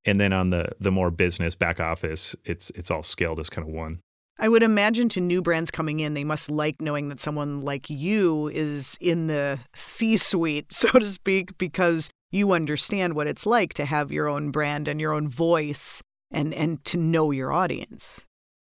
[0.05, 3.66] and then on the the more business back office, it's it's all scaled as kind
[3.66, 4.01] of one.
[4.38, 7.90] I would imagine to new brands coming in, they must like knowing that someone like
[7.90, 13.75] you is in the C suite, so to speak, because you understand what it's like
[13.75, 16.01] to have your own brand and your own voice
[16.33, 18.25] and, and to know your audience.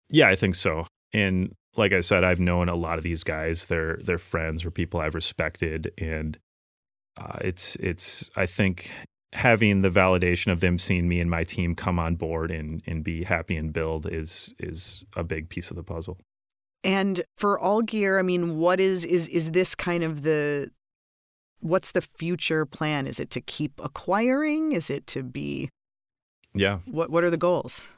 [0.08, 0.86] Yeah, I think so.
[1.12, 3.66] And like I said, I've known a lot of these guys.
[3.66, 6.38] They're they're friends or people I've respected, and
[7.16, 8.30] uh, it's it's.
[8.36, 8.90] I think
[9.34, 13.04] having the validation of them seeing me and my team come on board and and
[13.04, 16.18] be happy and build is is a big piece of the puzzle.
[16.84, 20.70] And for all gear, I mean, what is is is this kind of the
[21.60, 23.06] what's the future plan?
[23.06, 24.72] Is it to keep acquiring?
[24.72, 25.70] Is it to be
[26.54, 26.78] Yeah.
[26.86, 27.88] What what are the goals?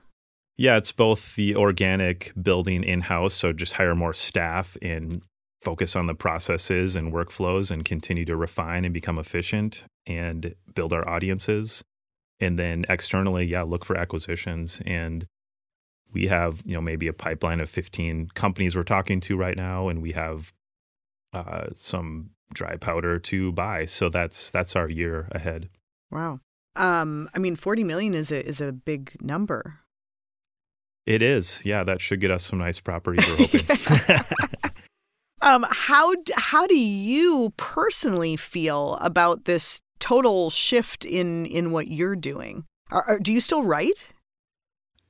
[0.61, 5.23] Yeah, it's both the organic building in-house, so just hire more staff and
[5.63, 10.93] focus on the processes and workflows and continue to refine and become efficient and build
[10.93, 11.83] our audiences.
[12.41, 14.81] and then externally, yeah, look for acquisitions.
[14.85, 15.27] And
[16.13, 19.89] we have, you know, maybe a pipeline of 15 companies we're talking to right now,
[19.89, 20.53] and we have
[21.33, 23.87] uh, some dry powder to buy.
[23.87, 25.71] So that's that's our year ahead.
[26.11, 26.41] Wow.
[26.77, 29.81] Um, I mean, 40 million is a is a big number.
[31.07, 31.61] It is.
[31.65, 33.27] Yeah, that should get us some nice properties.
[33.29, 34.25] We're hoping.
[35.43, 42.17] um, how how do you personally feel about this total shift in in what you're
[42.17, 42.65] doing?
[42.91, 44.13] Are, are, do you still write?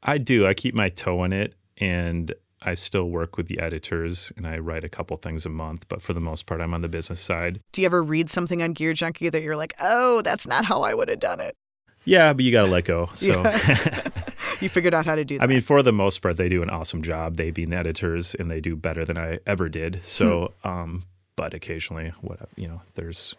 [0.03, 0.47] I do.
[0.47, 4.59] I keep my toe in it, and I still work with the editors, and I
[4.59, 5.87] write a couple things a month.
[5.89, 7.61] But for the most part, I'm on the business side.
[7.73, 10.83] Do you ever read something on Gear Junkie that you're like, "Oh, that's not how
[10.83, 11.57] I would have done it"?
[12.05, 13.11] Yeah, but you got to let go.
[13.15, 13.43] So
[14.61, 15.45] you figured out how to do that.
[15.45, 17.37] I mean, for the most part, they do an awesome job.
[17.37, 20.01] They being the editors, and they do better than I ever did.
[20.05, 20.69] So, hmm.
[20.69, 21.03] um,
[21.37, 23.35] but occasionally, what you know, there's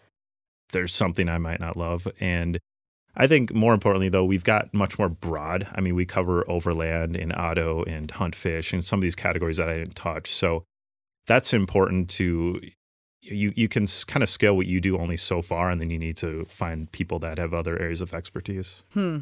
[0.72, 2.08] there's something I might not love.
[2.18, 2.58] And
[3.14, 5.68] I think more importantly, though, we've got much more broad.
[5.74, 9.58] I mean, we cover overland and auto and hunt fish and some of these categories
[9.58, 10.34] that I didn't touch.
[10.34, 10.64] So
[11.26, 12.60] that's important to
[13.20, 13.52] you.
[13.54, 16.16] You can kind of scale what you do only so far, and then you need
[16.18, 18.82] to find people that have other areas of expertise.
[18.92, 19.18] Hmm.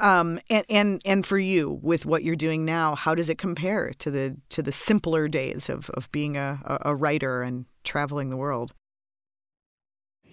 [0.00, 3.92] Um, and and and for you, with what you're doing now, how does it compare
[3.98, 8.36] to the to the simpler days of of being a, a writer and traveling the
[8.36, 8.72] world?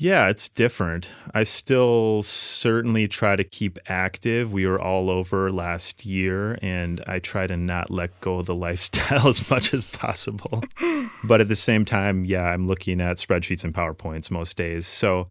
[0.01, 1.09] Yeah, it's different.
[1.35, 4.51] I still certainly try to keep active.
[4.51, 8.55] We were all over last year, and I try to not let go of the
[8.67, 10.63] lifestyle as much as possible.
[11.23, 14.87] But at the same time, yeah, I'm looking at spreadsheets and PowerPoints most days.
[14.87, 15.27] So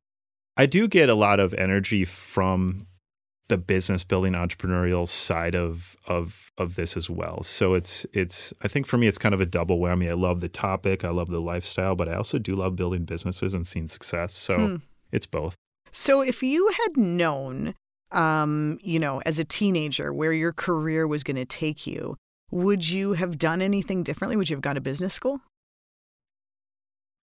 [0.57, 2.87] I do get a lot of energy from
[3.51, 7.43] the business building entrepreneurial side of of of this as well.
[7.43, 10.09] So it's it's I think for me it's kind of a double whammy.
[10.09, 13.53] I love the topic, I love the lifestyle, but I also do love building businesses
[13.53, 14.33] and seeing success.
[14.33, 14.77] So hmm.
[15.13, 15.55] it's both.
[15.93, 17.75] So if you had known
[18.13, 22.17] um, you know, as a teenager where your career was going to take you,
[22.51, 24.37] would you have done anything differently?
[24.37, 25.41] Would you have gone to business school?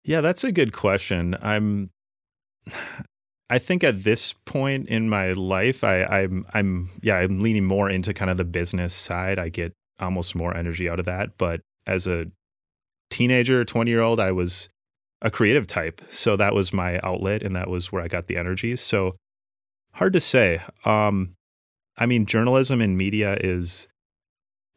[0.05, 1.37] Yeah, that's a good question.
[1.43, 1.91] I'm
[3.51, 7.91] I think at this point in my life, I, I'm I'm yeah, I'm leaning more
[7.91, 9.41] into kind of the business side.
[9.41, 11.37] I get almost more energy out of that.
[11.37, 12.27] But as a
[13.11, 14.69] teenager, 20 year old, I was
[15.21, 16.01] a creative type.
[16.09, 18.77] So that was my outlet and that was where I got the energy.
[18.77, 19.17] So
[19.95, 20.63] hard to say.
[20.85, 21.35] Um,
[21.99, 23.89] I mean, journalism and media is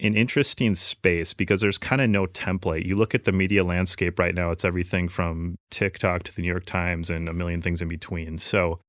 [0.04, 2.86] an interesting space because there's kind of no template.
[2.86, 6.50] You look at the media landscape right now, it's everything from TikTok to the New
[6.50, 8.38] York Times and a million things in between.
[8.38, 8.80] So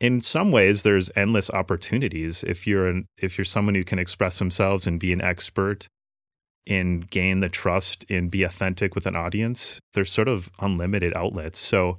[0.00, 4.38] in some ways there's endless opportunities if you're an, if you're someone who can express
[4.38, 5.86] themselves and be an expert
[6.66, 11.58] and gain the trust and be authentic with an audience, there's sort of unlimited outlets.
[11.58, 11.98] So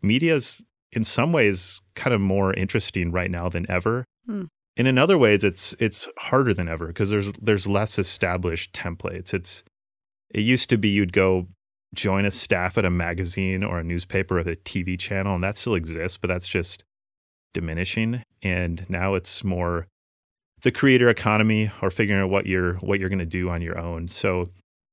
[0.00, 4.04] media's in some ways kind of more interesting right now than ever.
[4.26, 4.44] Hmm
[4.76, 9.34] and in other ways it's it's harder than ever because there's there's less established templates.
[9.34, 9.62] It's
[10.30, 11.48] it used to be you'd go
[11.94, 15.58] join a staff at a magazine or a newspaper or a tv channel and that
[15.58, 16.84] still exists but that's just
[17.52, 18.22] diminishing.
[18.42, 19.86] And now it's more
[20.62, 23.78] the creator economy or figuring out what you're what you're going to do on your
[23.78, 24.08] own.
[24.08, 24.46] So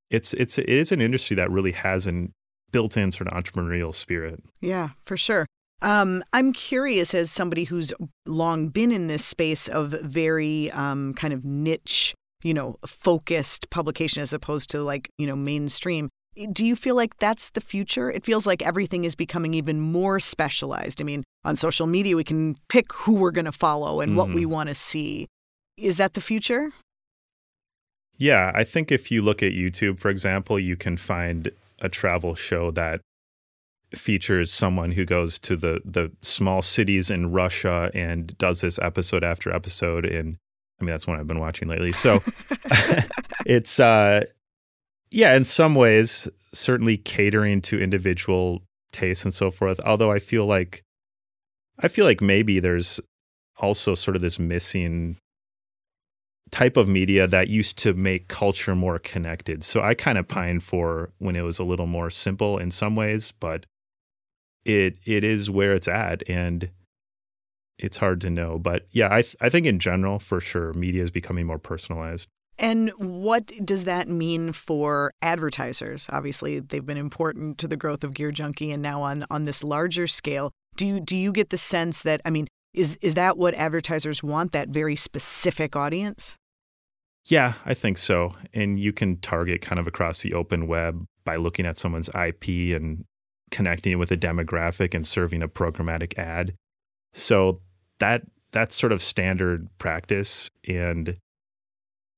[0.10, 2.34] it's it's it is an industry that really has an
[2.72, 4.44] built-in sort of entrepreneurial spirit.
[4.60, 5.46] Yeah for sure
[5.82, 7.94] um, I'm curious, as somebody who's
[8.26, 12.14] long been in this space of very um, kind of niche,
[12.44, 16.10] you know, focused publication as opposed to like, you know, mainstream.
[16.52, 18.10] Do you feel like that's the future?
[18.10, 21.02] It feels like everything is becoming even more specialized.
[21.02, 24.18] I mean, on social media, we can pick who we're going to follow and mm-hmm.
[24.18, 24.52] what we mm-hmm.
[24.52, 25.28] want to see.
[25.78, 26.72] Is that the future?
[28.18, 32.36] Yeah, I think if you look at YouTube, for example, you can find a travel
[32.36, 33.02] show that
[33.94, 39.24] features someone who goes to the the small cities in Russia and does this episode
[39.24, 40.38] after episode and
[40.80, 41.92] I mean that's one I've been watching lately.
[41.92, 42.20] So
[43.46, 44.26] it's uh
[45.12, 49.80] yeah, in some ways certainly catering to individual tastes and so forth.
[49.86, 50.84] Although I feel like
[51.80, 53.00] I feel like maybe there's
[53.58, 55.18] also sort of this missing
[56.52, 59.64] type of media that used to make culture more connected.
[59.64, 62.96] So I kind of pine for when it was a little more simple in some
[62.96, 63.66] ways, but
[64.66, 66.72] it it is where it's at and
[67.78, 68.60] it's hard to know.
[68.60, 72.28] But yeah i th- i think in general for sure media is becoming more personalized.
[72.58, 76.10] And what does that mean for advertisers?
[76.12, 79.64] Obviously they've been important to the growth of gear junkie and now on on this
[79.64, 80.52] larger scale.
[80.76, 84.22] Do you do you get the sense that i mean is is that what advertisers
[84.22, 86.36] want that very specific audience?
[87.26, 88.36] Yeah i think so.
[88.54, 92.48] And you can target kind of across the open web by looking at someone's ip
[92.48, 93.06] and
[93.52, 96.54] connecting with a demographic and serving a programmatic ad.
[97.14, 97.62] So
[98.00, 101.18] that that's sort of standard practice and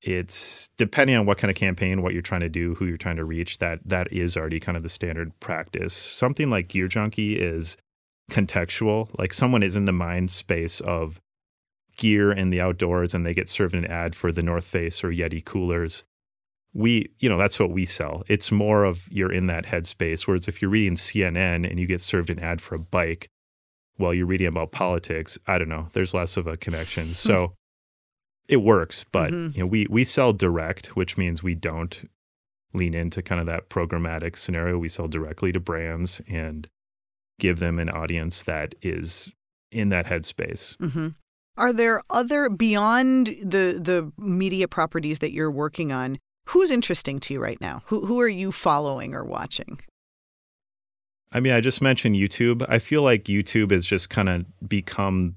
[0.02, 3.16] it's depending on what kind of campaign, what you're trying to do, who you're trying
[3.16, 5.94] to reach, that that is already kind of the standard practice.
[5.94, 7.76] Something like Gear Junkie is
[8.30, 9.08] contextual.
[9.18, 11.20] Like someone is in the mind space of
[11.96, 15.10] gear in the outdoors and they get served an ad for the North Face or
[15.10, 16.02] Yeti coolers.
[16.74, 18.22] We, you know, that's what we sell.
[18.28, 20.26] It's more of you're in that headspace.
[20.26, 23.28] Whereas if you're reading CNN and you get served an ad for a bike
[23.96, 27.04] while you're reading about politics, I don't know, there's less of a connection.
[27.14, 27.54] So
[28.48, 29.56] it works, but mm-hmm.
[29.56, 32.08] you know, we we sell direct, which means we don't
[32.74, 34.78] lean into kind of that programmatic scenario.
[34.78, 36.68] We sell directly to brands and
[37.38, 39.32] give them an audience that is
[39.70, 40.76] in that headspace.
[40.76, 41.08] Mm-hmm.
[41.56, 46.18] Are there other beyond the the media properties that you're working on?
[46.46, 47.80] Who's interesting to you right now?
[47.86, 49.80] Who who are you following or watching?
[51.32, 52.64] I mean, I just mentioned YouTube.
[52.68, 55.36] I feel like YouTube has just kind of become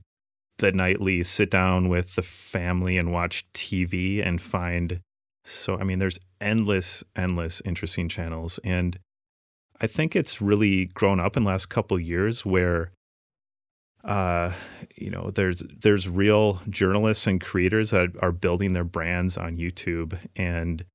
[0.58, 5.01] the nightly sit down with the family and watch TV and find
[5.43, 8.97] so I mean there's endless endless interesting channels and
[9.82, 12.91] I think it's really grown up in the last couple years where
[14.03, 14.53] uh,
[14.95, 20.18] you know there's there's real journalists and creators that are building their brands on YouTube
[20.36, 20.86] and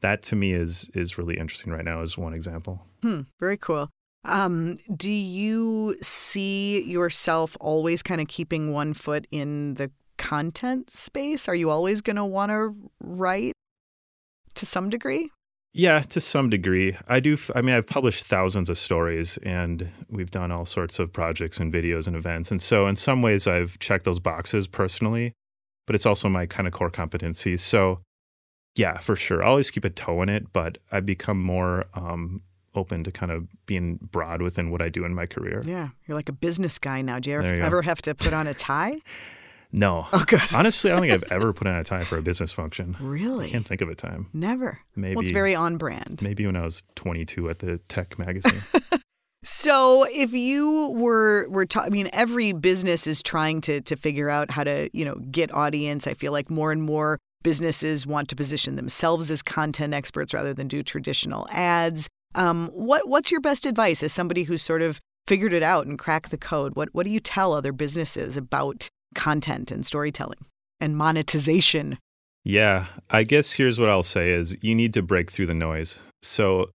[0.00, 2.82] that to me is is really interesting right now as one example.
[3.02, 3.90] Hmm, very cool.
[4.24, 11.48] Um, do you see yourself always kind of keeping one foot in the content space?
[11.48, 13.52] Are you always going to want to write
[14.54, 15.30] to some degree?
[15.72, 16.96] Yeah, to some degree.
[17.06, 17.36] I do.
[17.54, 21.72] I mean, I've published thousands of stories and we've done all sorts of projects and
[21.72, 22.50] videos and events.
[22.50, 25.34] And so, in some ways, I've checked those boxes personally,
[25.86, 27.58] but it's also my kind of core competency.
[27.58, 28.00] So,
[28.76, 29.42] yeah, for sure.
[29.42, 32.42] I'll always keep a toe in it, but I've become more um,
[32.74, 35.62] open to kind of being broad within what I do in my career.
[35.64, 37.18] Yeah, you're like a business guy now.
[37.18, 38.96] Do you ever, you ever have to put on a tie?
[39.72, 40.06] no.
[40.12, 40.40] Oh, good.
[40.54, 42.96] Honestly, I don't think I've ever put on a tie for a business function.
[43.00, 43.46] Really?
[43.46, 44.28] I can't think of a time.
[44.32, 44.80] Never.
[44.94, 45.16] Maybe.
[45.16, 46.20] Well, it's very on brand.
[46.22, 48.62] Maybe when I was 22 at the tech magazine.
[49.48, 54.28] So, if you were were ta- I mean, every business is trying to to figure
[54.28, 56.08] out how to you know get audience.
[56.08, 60.52] I feel like more and more businesses want to position themselves as content experts rather
[60.52, 62.08] than do traditional ads.
[62.34, 65.98] Um, what what's your best advice as somebody who's sort of figured it out and
[65.98, 66.76] cracked the code?
[66.76, 70.46] What what do you tell other businesses about content and storytelling
[70.80, 71.98] and monetization?
[72.44, 75.98] Yeah, I guess here's what I'll say is you need to break through the noise.
[76.22, 76.70] So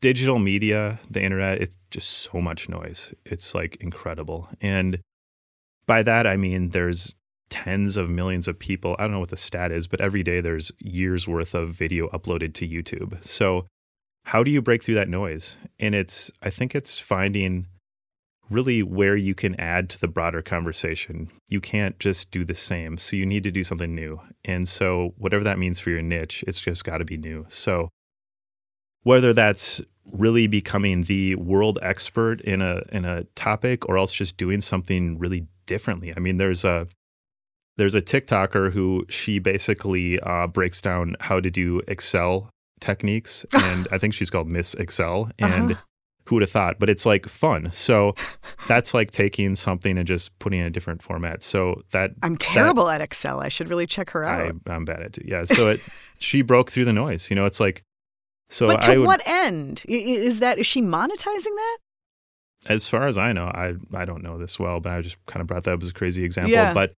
[0.00, 3.12] digital media, the internet, it's just so much noise.
[3.24, 4.48] It's like incredible.
[4.60, 5.00] And
[5.86, 7.14] by that I mean there's
[7.52, 8.96] tens of millions of people.
[8.98, 12.08] I don't know what the stat is, but every day there's years worth of video
[12.08, 13.22] uploaded to YouTube.
[13.22, 13.66] So
[14.24, 15.58] how do you break through that noise?
[15.78, 17.66] And it's, I think it's finding
[18.48, 21.30] really where you can add to the broader conversation.
[21.46, 22.96] You can't just do the same.
[22.96, 24.22] So you need to do something new.
[24.46, 27.44] And so, whatever that means for your niche, it's just got to be new.
[27.50, 27.90] So,
[29.02, 34.36] whether that's really becoming the world expert in a in a topic or else just
[34.36, 36.12] doing something really differently.
[36.16, 36.88] I mean, there's a
[37.76, 42.50] there's a TikToker who she basically uh, breaks down how to do Excel
[42.80, 45.30] techniques, and I think she's called Miss Excel.
[45.38, 45.80] And uh-huh.
[46.26, 46.78] who would have thought?
[46.78, 47.70] But it's like fun.
[47.72, 48.14] So
[48.68, 51.42] that's like taking something and just putting in a different format.
[51.42, 53.40] So that I'm terrible that, at Excel.
[53.40, 54.52] I should really check her out.
[54.66, 55.26] I, am bad at it.
[55.26, 55.44] Yeah.
[55.44, 55.86] So it
[56.18, 57.30] she broke through the noise.
[57.30, 57.82] You know, it's like
[58.50, 58.66] so.
[58.66, 60.58] But to would, what end is that?
[60.58, 61.78] Is she monetizing that?
[62.66, 65.40] As far as I know, I I don't know this well, but I just kind
[65.40, 66.52] of brought that up as a crazy example.
[66.52, 66.72] Yeah.
[66.72, 66.92] But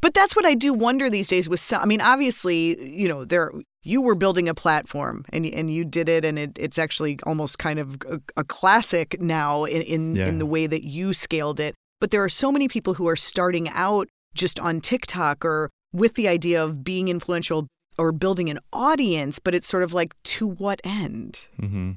[0.00, 3.24] but that's what I do wonder these days with some, I mean obviously, you know,
[3.24, 7.18] there you were building a platform and and you did it and it, it's actually
[7.24, 10.28] almost kind of a, a classic now in in, yeah.
[10.28, 11.74] in the way that you scaled it.
[12.00, 16.14] But there are so many people who are starting out just on TikTok or with
[16.14, 17.66] the idea of being influential
[17.98, 21.48] or building an audience, but it's sort of like to what end?
[21.60, 21.92] Mm-hmm.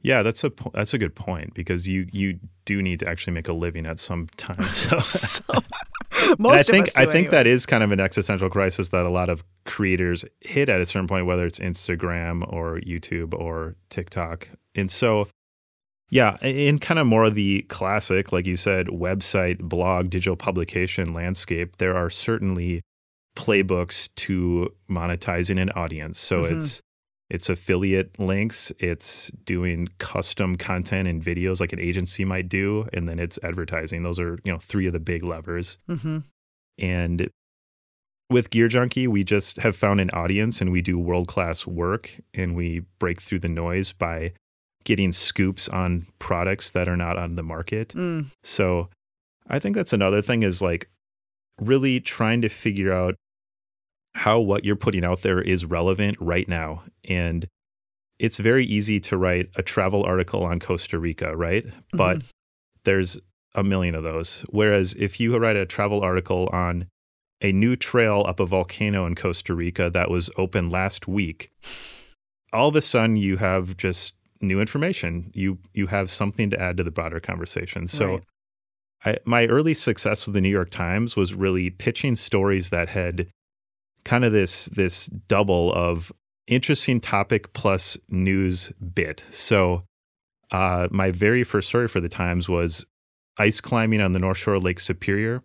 [0.00, 3.48] Yeah, that's a that's a good point because you you do need to actually make
[3.48, 4.56] a living at some time.
[4.70, 5.42] So, so
[6.38, 9.28] most I think I think that is kind of an existential crisis that a lot
[9.28, 14.48] of creators hit at a certain point, whether it's Instagram or YouTube or TikTok.
[14.74, 15.28] And so,
[16.10, 21.12] yeah, in kind of more of the classic, like you said, website, blog, digital publication
[21.12, 22.82] landscape, there are certainly
[23.36, 26.18] playbooks to monetizing an audience.
[26.18, 26.58] So mm-hmm.
[26.58, 26.80] it's
[27.34, 33.08] it's affiliate links, it's doing custom content and videos like an agency might do, and
[33.08, 34.04] then it's advertising.
[34.04, 35.76] Those are, you know, three of the big levers.
[35.88, 36.18] Mm-hmm.
[36.78, 37.28] And
[38.30, 42.20] with Gear Junkie, we just have found an audience and we do world class work
[42.34, 44.32] and we break through the noise by
[44.84, 47.88] getting scoops on products that are not on the market.
[47.88, 48.32] Mm.
[48.44, 48.90] So
[49.48, 50.88] I think that's another thing is like
[51.60, 53.16] really trying to figure out
[54.14, 56.82] how what you're putting out there is relevant right now.
[57.08, 57.48] And
[58.18, 61.66] it's very easy to write a travel article on Costa Rica, right?
[61.66, 61.96] Mm-hmm.
[61.96, 62.22] But
[62.84, 63.18] there's
[63.54, 64.44] a million of those.
[64.50, 66.86] Whereas if you write a travel article on
[67.40, 71.50] a new trail up a volcano in Costa Rica that was open last week,
[72.52, 75.30] all of a sudden you have just new information.
[75.34, 77.86] You you have something to add to the broader conversation.
[77.86, 78.22] So right.
[79.04, 83.28] I, my early success with the New York Times was really pitching stories that had
[84.04, 86.12] kind of this this double of
[86.46, 89.24] interesting topic plus news bit.
[89.30, 89.84] So
[90.50, 92.84] uh, my very first story for the Times was
[93.38, 95.42] ice climbing on the North Shore of Lake Superior.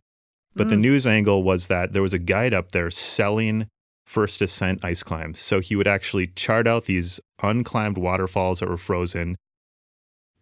[0.55, 0.71] But mm.
[0.71, 3.67] the news angle was that there was a guide up there selling
[4.05, 5.39] first ascent ice climbs.
[5.39, 9.35] So he would actually chart out these unclimbed waterfalls that were frozen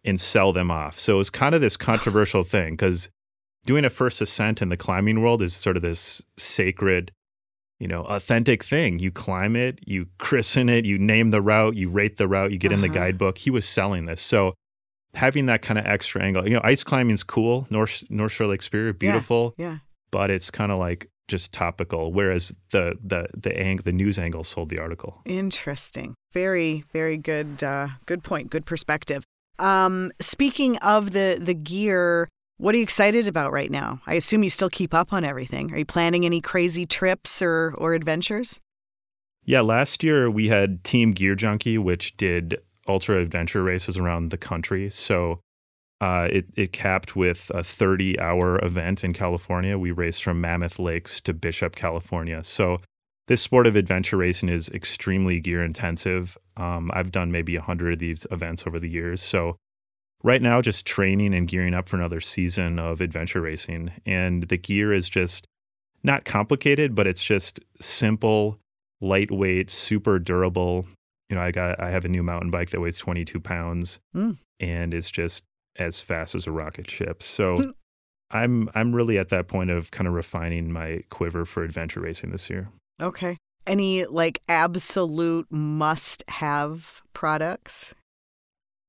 [0.04, 0.98] and sell them off.
[0.98, 3.10] So it was kind of this controversial thing because
[3.66, 7.12] doing a first ascent in the climbing world is sort of this sacred,
[7.78, 8.98] you know, authentic thing.
[8.98, 12.58] You climb it, you christen it, you name the route, you rate the route, you
[12.58, 12.74] get uh-huh.
[12.74, 13.06] in the uh-huh.
[13.06, 13.38] guidebook.
[13.38, 14.20] He was selling this.
[14.20, 14.54] So
[15.14, 17.66] having that kind of extra angle, you know, ice climbing is cool.
[17.70, 19.54] North North Shore Lake Superior, beautiful.
[19.56, 19.70] Yeah.
[19.70, 19.78] yeah.
[20.10, 24.42] But it's kind of like just topical, whereas the the the ang- the news angle
[24.42, 25.20] sold the article.
[25.24, 26.14] Interesting.
[26.32, 28.50] Very very good uh, good point.
[28.50, 29.24] Good perspective.
[29.58, 34.00] Um, speaking of the the gear, what are you excited about right now?
[34.06, 35.72] I assume you still keep up on everything.
[35.72, 38.60] Are you planning any crazy trips or or adventures?
[39.44, 44.36] Yeah, last year we had Team Gear Junkie, which did ultra adventure races around the
[44.36, 44.90] country.
[44.90, 45.40] So
[46.00, 49.78] uh, it, it capped with a 30 hour event in California.
[49.78, 52.44] We raced from Mammoth Lakes to Bishop, California.
[52.44, 52.78] So
[53.26, 56.36] this sport of adventure racing is extremely gear intensive.
[56.56, 59.22] Um, I've done maybe 100 of these events over the years.
[59.22, 59.56] So
[60.22, 63.92] right now, just training and gearing up for another season of adventure racing.
[64.04, 65.46] And the gear is just
[66.02, 68.58] not complicated, but it's just simple,
[69.00, 70.86] lightweight, super durable.
[71.28, 74.36] You know, I got I have a new mountain bike that weighs 22 pounds, mm.
[74.60, 75.44] and it's just
[75.76, 77.22] as fast as a rocket ship.
[77.22, 77.70] So hmm.
[78.30, 82.30] I'm I'm really at that point of kind of refining my quiver for adventure racing
[82.30, 82.68] this year.
[83.00, 83.36] Okay.
[83.66, 87.94] Any like absolute must have products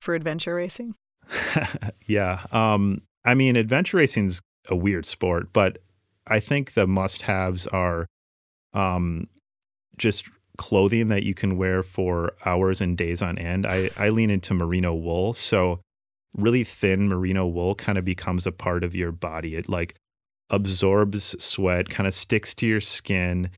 [0.02, 0.96] for adventure racing?
[2.06, 2.46] yeah.
[2.52, 5.80] Um I mean adventure racing's a weird sport, but
[6.28, 8.08] I think the must haves are
[8.74, 9.28] um
[9.98, 13.66] just clothing that you can wear for hours and days on end.
[13.66, 15.34] I, I lean into merino wool.
[15.34, 15.80] So
[16.36, 19.56] really thin merino wool kind of becomes a part of your body.
[19.56, 19.96] It like
[20.50, 23.52] absorbs sweat, kind of sticks to your skin.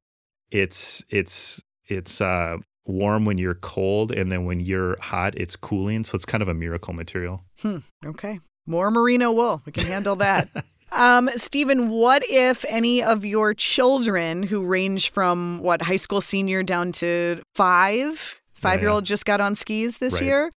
[0.51, 6.03] It's it's it's uh, warm when you're cold, and then when you're hot, it's cooling.
[6.03, 7.43] So it's kind of a miracle material.
[7.61, 7.77] Hmm.
[8.05, 9.61] Okay, more merino wool.
[9.65, 10.49] We can handle that.
[10.91, 16.63] Um, Stephen, what if any of your children who range from what high school senior
[16.63, 20.23] down to five, five year old just got on skis this right.
[20.23, 20.51] year?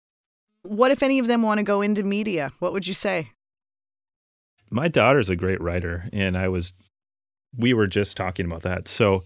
[0.64, 2.52] What if any of them want to go into media?
[2.60, 3.32] What would you say?
[4.70, 6.72] My daughter's a great writer, and I was,
[7.58, 8.88] we were just talking about that.
[8.88, 9.24] So,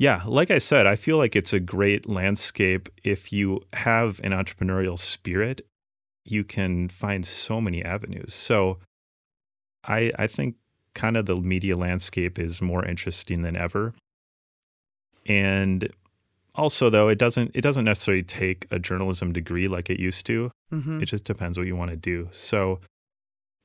[0.00, 2.88] yeah, like I said, I feel like it's a great landscape.
[3.04, 5.66] If you have an entrepreneurial spirit,
[6.24, 8.32] you can find so many avenues.
[8.32, 8.78] So,
[9.84, 10.54] I, I think
[10.94, 13.92] kind of the media landscape is more interesting than ever.
[15.26, 15.90] And
[16.54, 20.50] also though it doesn't it doesn't necessarily take a journalism degree like it used to
[20.72, 21.00] mm-hmm.
[21.00, 22.80] it just depends what you want to do so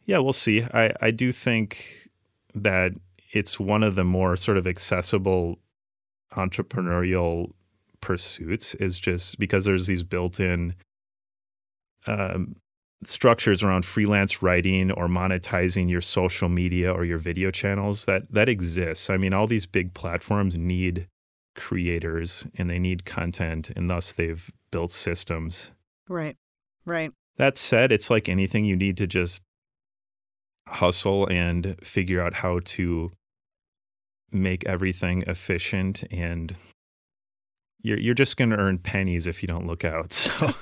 [0.05, 2.09] yeah we'll see i i do think
[2.53, 2.93] that
[3.31, 5.57] it's one of the more sort of accessible
[6.35, 7.51] entrepreneurial
[8.01, 10.75] pursuits is just because there's these built-in
[12.07, 12.55] um,
[13.03, 18.47] structures around freelance writing or monetizing your social media or your video channels that that
[18.47, 21.07] exists i mean all these big platforms need
[21.55, 25.71] creators and they need content and thus they've built systems.
[26.07, 26.35] Right.
[26.85, 27.11] Right.
[27.37, 29.41] That said, it's like anything you need to just
[30.67, 33.11] hustle and figure out how to
[34.35, 36.55] make everything efficient and
[37.85, 40.11] you're you're just going to earn pennies if you don't look out.
[40.11, 40.53] So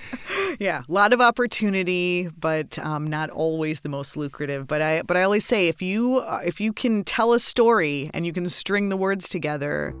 [0.58, 4.66] yeah, a lot of opportunity, but um, not always the most lucrative.
[4.66, 8.10] But I but I always say if you uh, if you can tell a story
[8.12, 9.94] and you can string the words together,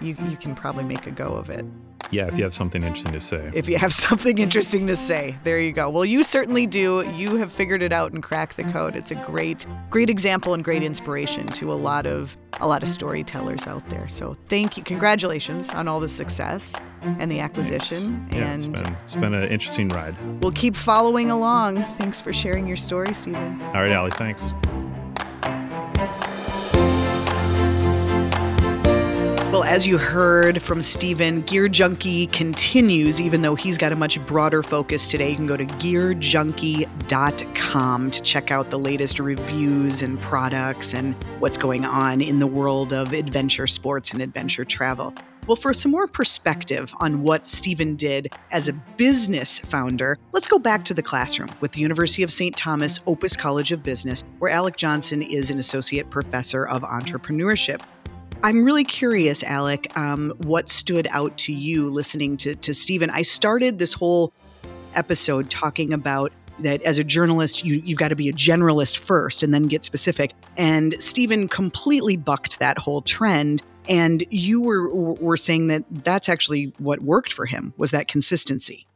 [0.00, 1.64] you you can probably make a go of it.
[2.10, 3.50] Yeah, if you have something interesting to say.
[3.54, 5.88] If you have something interesting to say, there you go.
[5.90, 7.10] Well, you certainly do.
[7.14, 8.94] You have figured it out and cracked the code.
[8.94, 12.88] It's a great, great example and great inspiration to a lot of a lot of
[12.88, 14.08] storytellers out there.
[14.08, 18.26] So thank you, congratulations on all the success and the acquisition.
[18.30, 20.16] Yeah, and it's been, it's been an interesting ride.
[20.42, 21.82] We'll keep following along.
[21.82, 23.60] Thanks for sharing your story, Stephen.
[23.62, 24.10] All right, Allie.
[24.10, 24.52] Thanks.
[29.74, 34.62] As you heard from Stephen, Gear Junkie continues, even though he's got a much broader
[34.62, 35.30] focus today.
[35.30, 41.56] You can go to gearjunkie.com to check out the latest reviews and products and what's
[41.56, 45.12] going on in the world of adventure sports and adventure travel.
[45.48, 50.60] Well, for some more perspective on what Stephen did as a business founder, let's go
[50.60, 52.56] back to the classroom with the University of St.
[52.56, 57.80] Thomas Opus College of Business, where Alec Johnson is an associate professor of entrepreneurship.
[58.44, 63.08] I'm really curious, Alec, um, what stood out to you listening to, to Stephen.
[63.08, 64.34] I started this whole
[64.94, 69.42] episode talking about that as a journalist, you, you've got to be a generalist first
[69.42, 70.34] and then get specific.
[70.58, 76.74] And Stephen completely bucked that whole trend and you were were saying that that's actually
[76.78, 78.86] what worked for him was that consistency.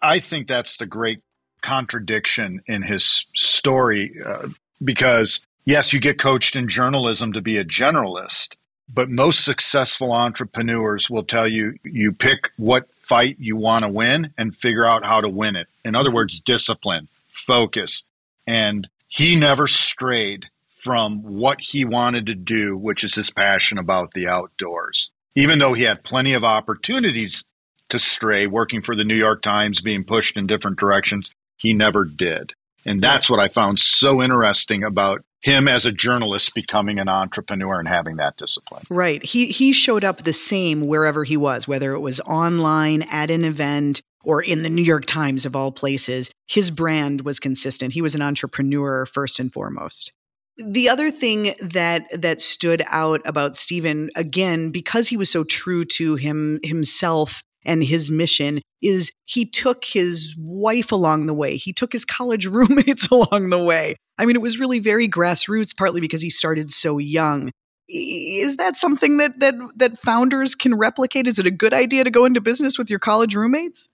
[0.00, 1.20] I think that's the great
[1.60, 4.48] contradiction in his story uh,
[4.82, 8.56] because yes, you get coached in journalism to be a generalist,
[8.92, 14.32] but most successful entrepreneurs will tell you you pick what fight you want to win
[14.38, 15.68] and figure out how to win it.
[15.84, 18.04] In other words, discipline, focus.
[18.46, 20.46] And he never strayed
[20.82, 25.10] from what he wanted to do, which is his passion about the outdoors.
[25.34, 27.44] Even though he had plenty of opportunities
[27.90, 32.04] to stray, working for the New York Times, being pushed in different directions, he never
[32.04, 32.54] did.
[32.84, 37.78] And that's what I found so interesting about him as a journalist becoming an entrepreneur
[37.78, 38.84] and having that discipline.
[38.90, 39.24] Right.
[39.24, 43.44] He he showed up the same wherever he was, whether it was online at an
[43.44, 46.30] event or in the New York Times of all places.
[46.46, 47.94] His brand was consistent.
[47.94, 50.12] He was an entrepreneur first and foremost.
[50.58, 55.84] The other thing that that stood out about Stephen again because he was so true
[55.86, 61.56] to him himself and his mission is he took his wife along the way.
[61.56, 63.96] He took his college roommates along the way.
[64.18, 67.50] I mean, it was really very grassroots, partly because he started so young.
[67.88, 71.26] Is that something that that that founders can replicate?
[71.26, 73.88] Is it a good idea to go into business with your college roommates?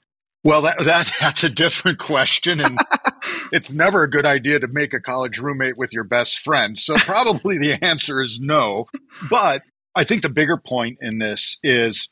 [0.45, 2.79] Well, that, that that's a different question, and
[3.53, 6.79] it's never a good idea to make a college roommate with your best friend.
[6.79, 8.87] So probably the answer is no.
[9.31, 9.63] But
[9.95, 12.09] I think the bigger point in this is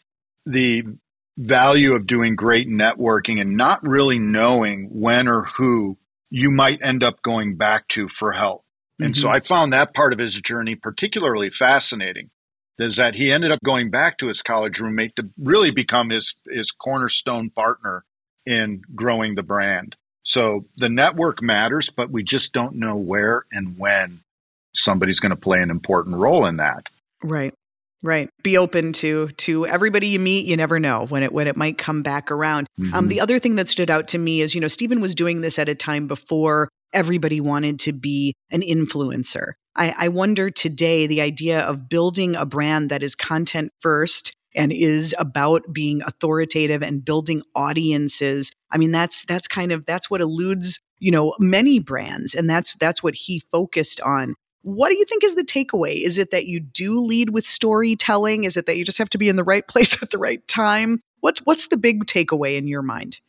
[0.47, 0.85] the
[1.37, 5.99] value of doing great networking and not really knowing when or who
[6.31, 8.65] you might end up going back to for help.
[9.01, 9.21] And mm-hmm.
[9.21, 12.31] so I found that part of his journey particularly fascinating.
[12.77, 16.35] Is that he ended up going back to his college roommate to really become his
[16.51, 18.05] his cornerstone partner
[18.47, 19.95] in growing the brand.
[20.25, 24.25] So the network matters, but we just don't know where and when
[24.75, 26.89] somebody's going to play an important role in that.
[27.23, 27.55] Right.
[28.05, 28.29] Right.
[28.43, 30.45] Be open to to everybody you meet.
[30.45, 32.69] You never know when it when it might come back around.
[32.79, 32.95] Um, mm-hmm.
[32.95, 35.41] Um, the other thing that stood out to me is, you know, Stephen was doing
[35.41, 39.53] this at a time before everybody wanted to be an influencer.
[39.75, 44.71] I, I wonder today the idea of building a brand that is content first and
[44.71, 48.53] is about being authoritative and building audiences.
[48.71, 52.75] I mean, that's that's kind of that's what eludes you know many brands, and that's
[52.75, 54.35] that's what he focused on.
[54.65, 56.01] What do you think is the takeaway?
[56.01, 58.45] Is it that you do lead with storytelling?
[58.45, 60.47] Is it that you just have to be in the right place at the right
[60.49, 61.03] time?
[61.21, 63.21] What's what's the big takeaway in your mind?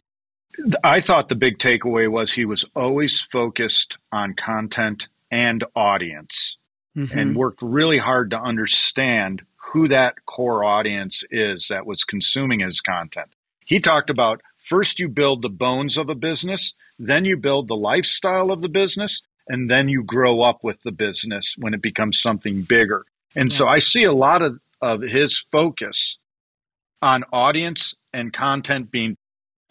[0.83, 6.57] I thought the big takeaway was he was always focused on content and audience
[6.95, 7.17] mm-hmm.
[7.17, 12.79] and worked really hard to understand who that core audience is that was consuming his
[12.79, 13.33] content.
[13.65, 17.75] He talked about first you build the bones of a business, then you build the
[17.75, 22.21] lifestyle of the business, and then you grow up with the business when it becomes
[22.21, 23.05] something bigger.
[23.35, 23.57] And yeah.
[23.57, 23.83] so I mm.
[23.83, 26.17] see a lot of, of his focus
[27.01, 29.17] on audience and content being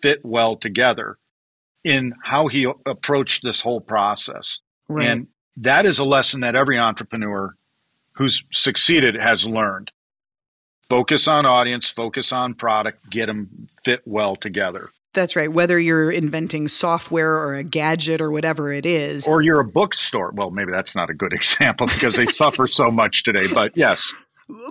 [0.00, 1.16] fit well together
[1.82, 4.60] in how he approached this whole process.
[4.88, 5.06] Right.
[5.06, 5.26] And
[5.58, 7.54] that is a lesson that every entrepreneur
[8.12, 9.90] who's succeeded has learned.
[10.88, 14.90] Focus on audience, focus on product, get them fit well together.
[15.14, 15.50] That's right.
[15.50, 19.26] Whether you're inventing software or a gadget or whatever it is.
[19.26, 20.32] Or you're a bookstore.
[20.34, 24.14] Well, maybe that's not a good example because they suffer so much today, but yes.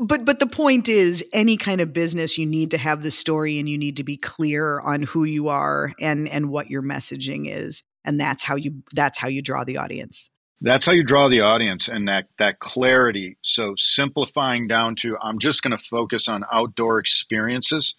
[0.02, 3.58] But but the point is any kind of business you need to have the story
[3.58, 7.48] and you need to be clear on who you are and and what your messaging
[7.48, 10.30] is and that's how you that's how you draw the audience.
[10.62, 13.38] That's how you draw the audience and that that clarity.
[13.42, 17.96] So simplifying down to I'm just going to focus on outdoor experiences.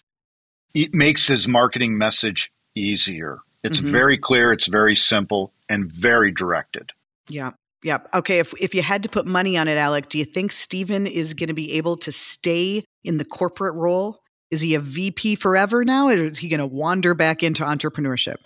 [0.75, 3.39] It makes his marketing message easier.
[3.63, 3.91] It's mm-hmm.
[3.91, 6.91] very clear, it's very simple and very directed.
[7.27, 7.53] Yeah.
[7.81, 7.99] Yeah.
[8.13, 8.39] Okay.
[8.39, 11.33] If, if you had to put money on it, Alec, do you think Stephen is
[11.33, 14.21] going to be able to stay in the corporate role?
[14.51, 18.37] Is he a VP forever now, or is he going to wander back into entrepreneurship?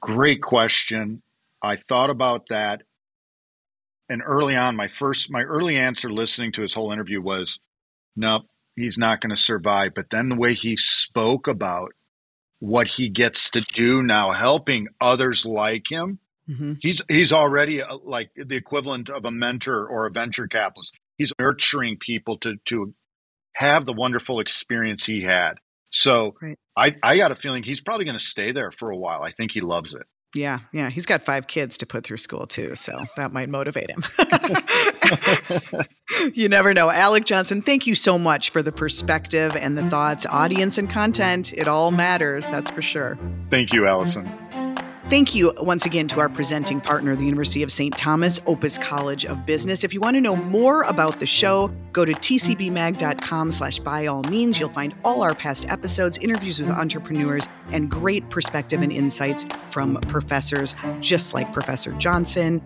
[0.00, 1.22] Great question.
[1.62, 2.82] I thought about that
[4.08, 7.60] and early on, my first, my early answer listening to his whole interview was,
[8.16, 8.44] no,
[8.78, 9.92] he's not going to survive.
[9.94, 11.92] But then the way he spoke about
[12.60, 16.18] what he gets to do now, helping others like him,
[16.48, 16.74] mm-hmm.
[16.80, 20.94] he's he's already a, like the equivalent of a mentor or a venture capitalist.
[21.16, 22.94] He's nurturing people to to
[23.52, 25.54] have the wonderful experience he had.
[25.90, 26.36] So.
[26.78, 29.20] I, I got a feeling he's probably going to stay there for a while.
[29.20, 30.06] I think he loves it.
[30.34, 30.90] Yeah, yeah.
[30.90, 34.04] He's got five kids to put through school too, so that might motivate him.
[36.34, 36.90] you never know.
[36.90, 41.54] Alec Johnson, thank you so much for the perspective and the thoughts, audience and content.
[41.54, 43.18] It all matters, that's for sure.
[43.50, 44.30] Thank you, Allison.
[45.08, 47.96] Thank you once again to our presenting partner, the University of St.
[47.96, 49.82] Thomas Opus College of Business.
[49.82, 54.22] If you want to know more about the show, go to tcbmag.com slash by all
[54.24, 54.60] means.
[54.60, 59.96] You'll find all our past episodes, interviews with entrepreneurs, and great perspective and insights from
[60.08, 62.60] professors just like Professor Johnson.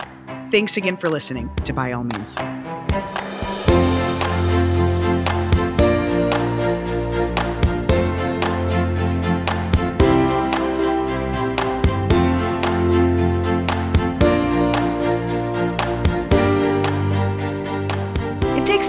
[0.50, 2.36] Thanks again for listening to By All Means.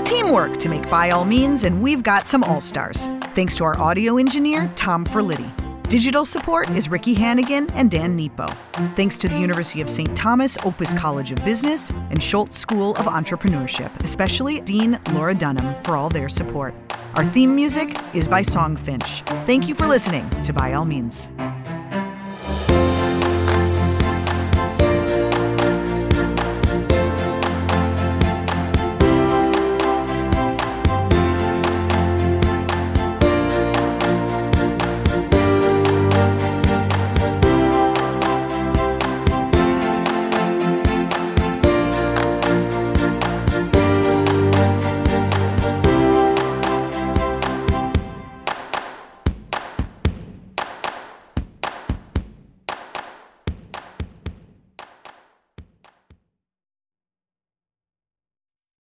[0.02, 3.10] Teamwork to make By All Means, and we've got some all stars.
[3.36, 5.50] Thanks to our audio engineer, Tom Ferlitti.
[5.90, 8.48] Digital support is Ricky Hannigan and Dan Nepo.
[8.96, 10.16] Thanks to the University of St.
[10.18, 15.96] Thomas Opus College of Business and Schulze School of Entrepreneurship, especially Dean Laura Dunham for
[15.96, 16.74] all their support.
[17.16, 19.24] Our theme music is by Songfinch.
[19.46, 21.30] Thank you for listening to By All Means.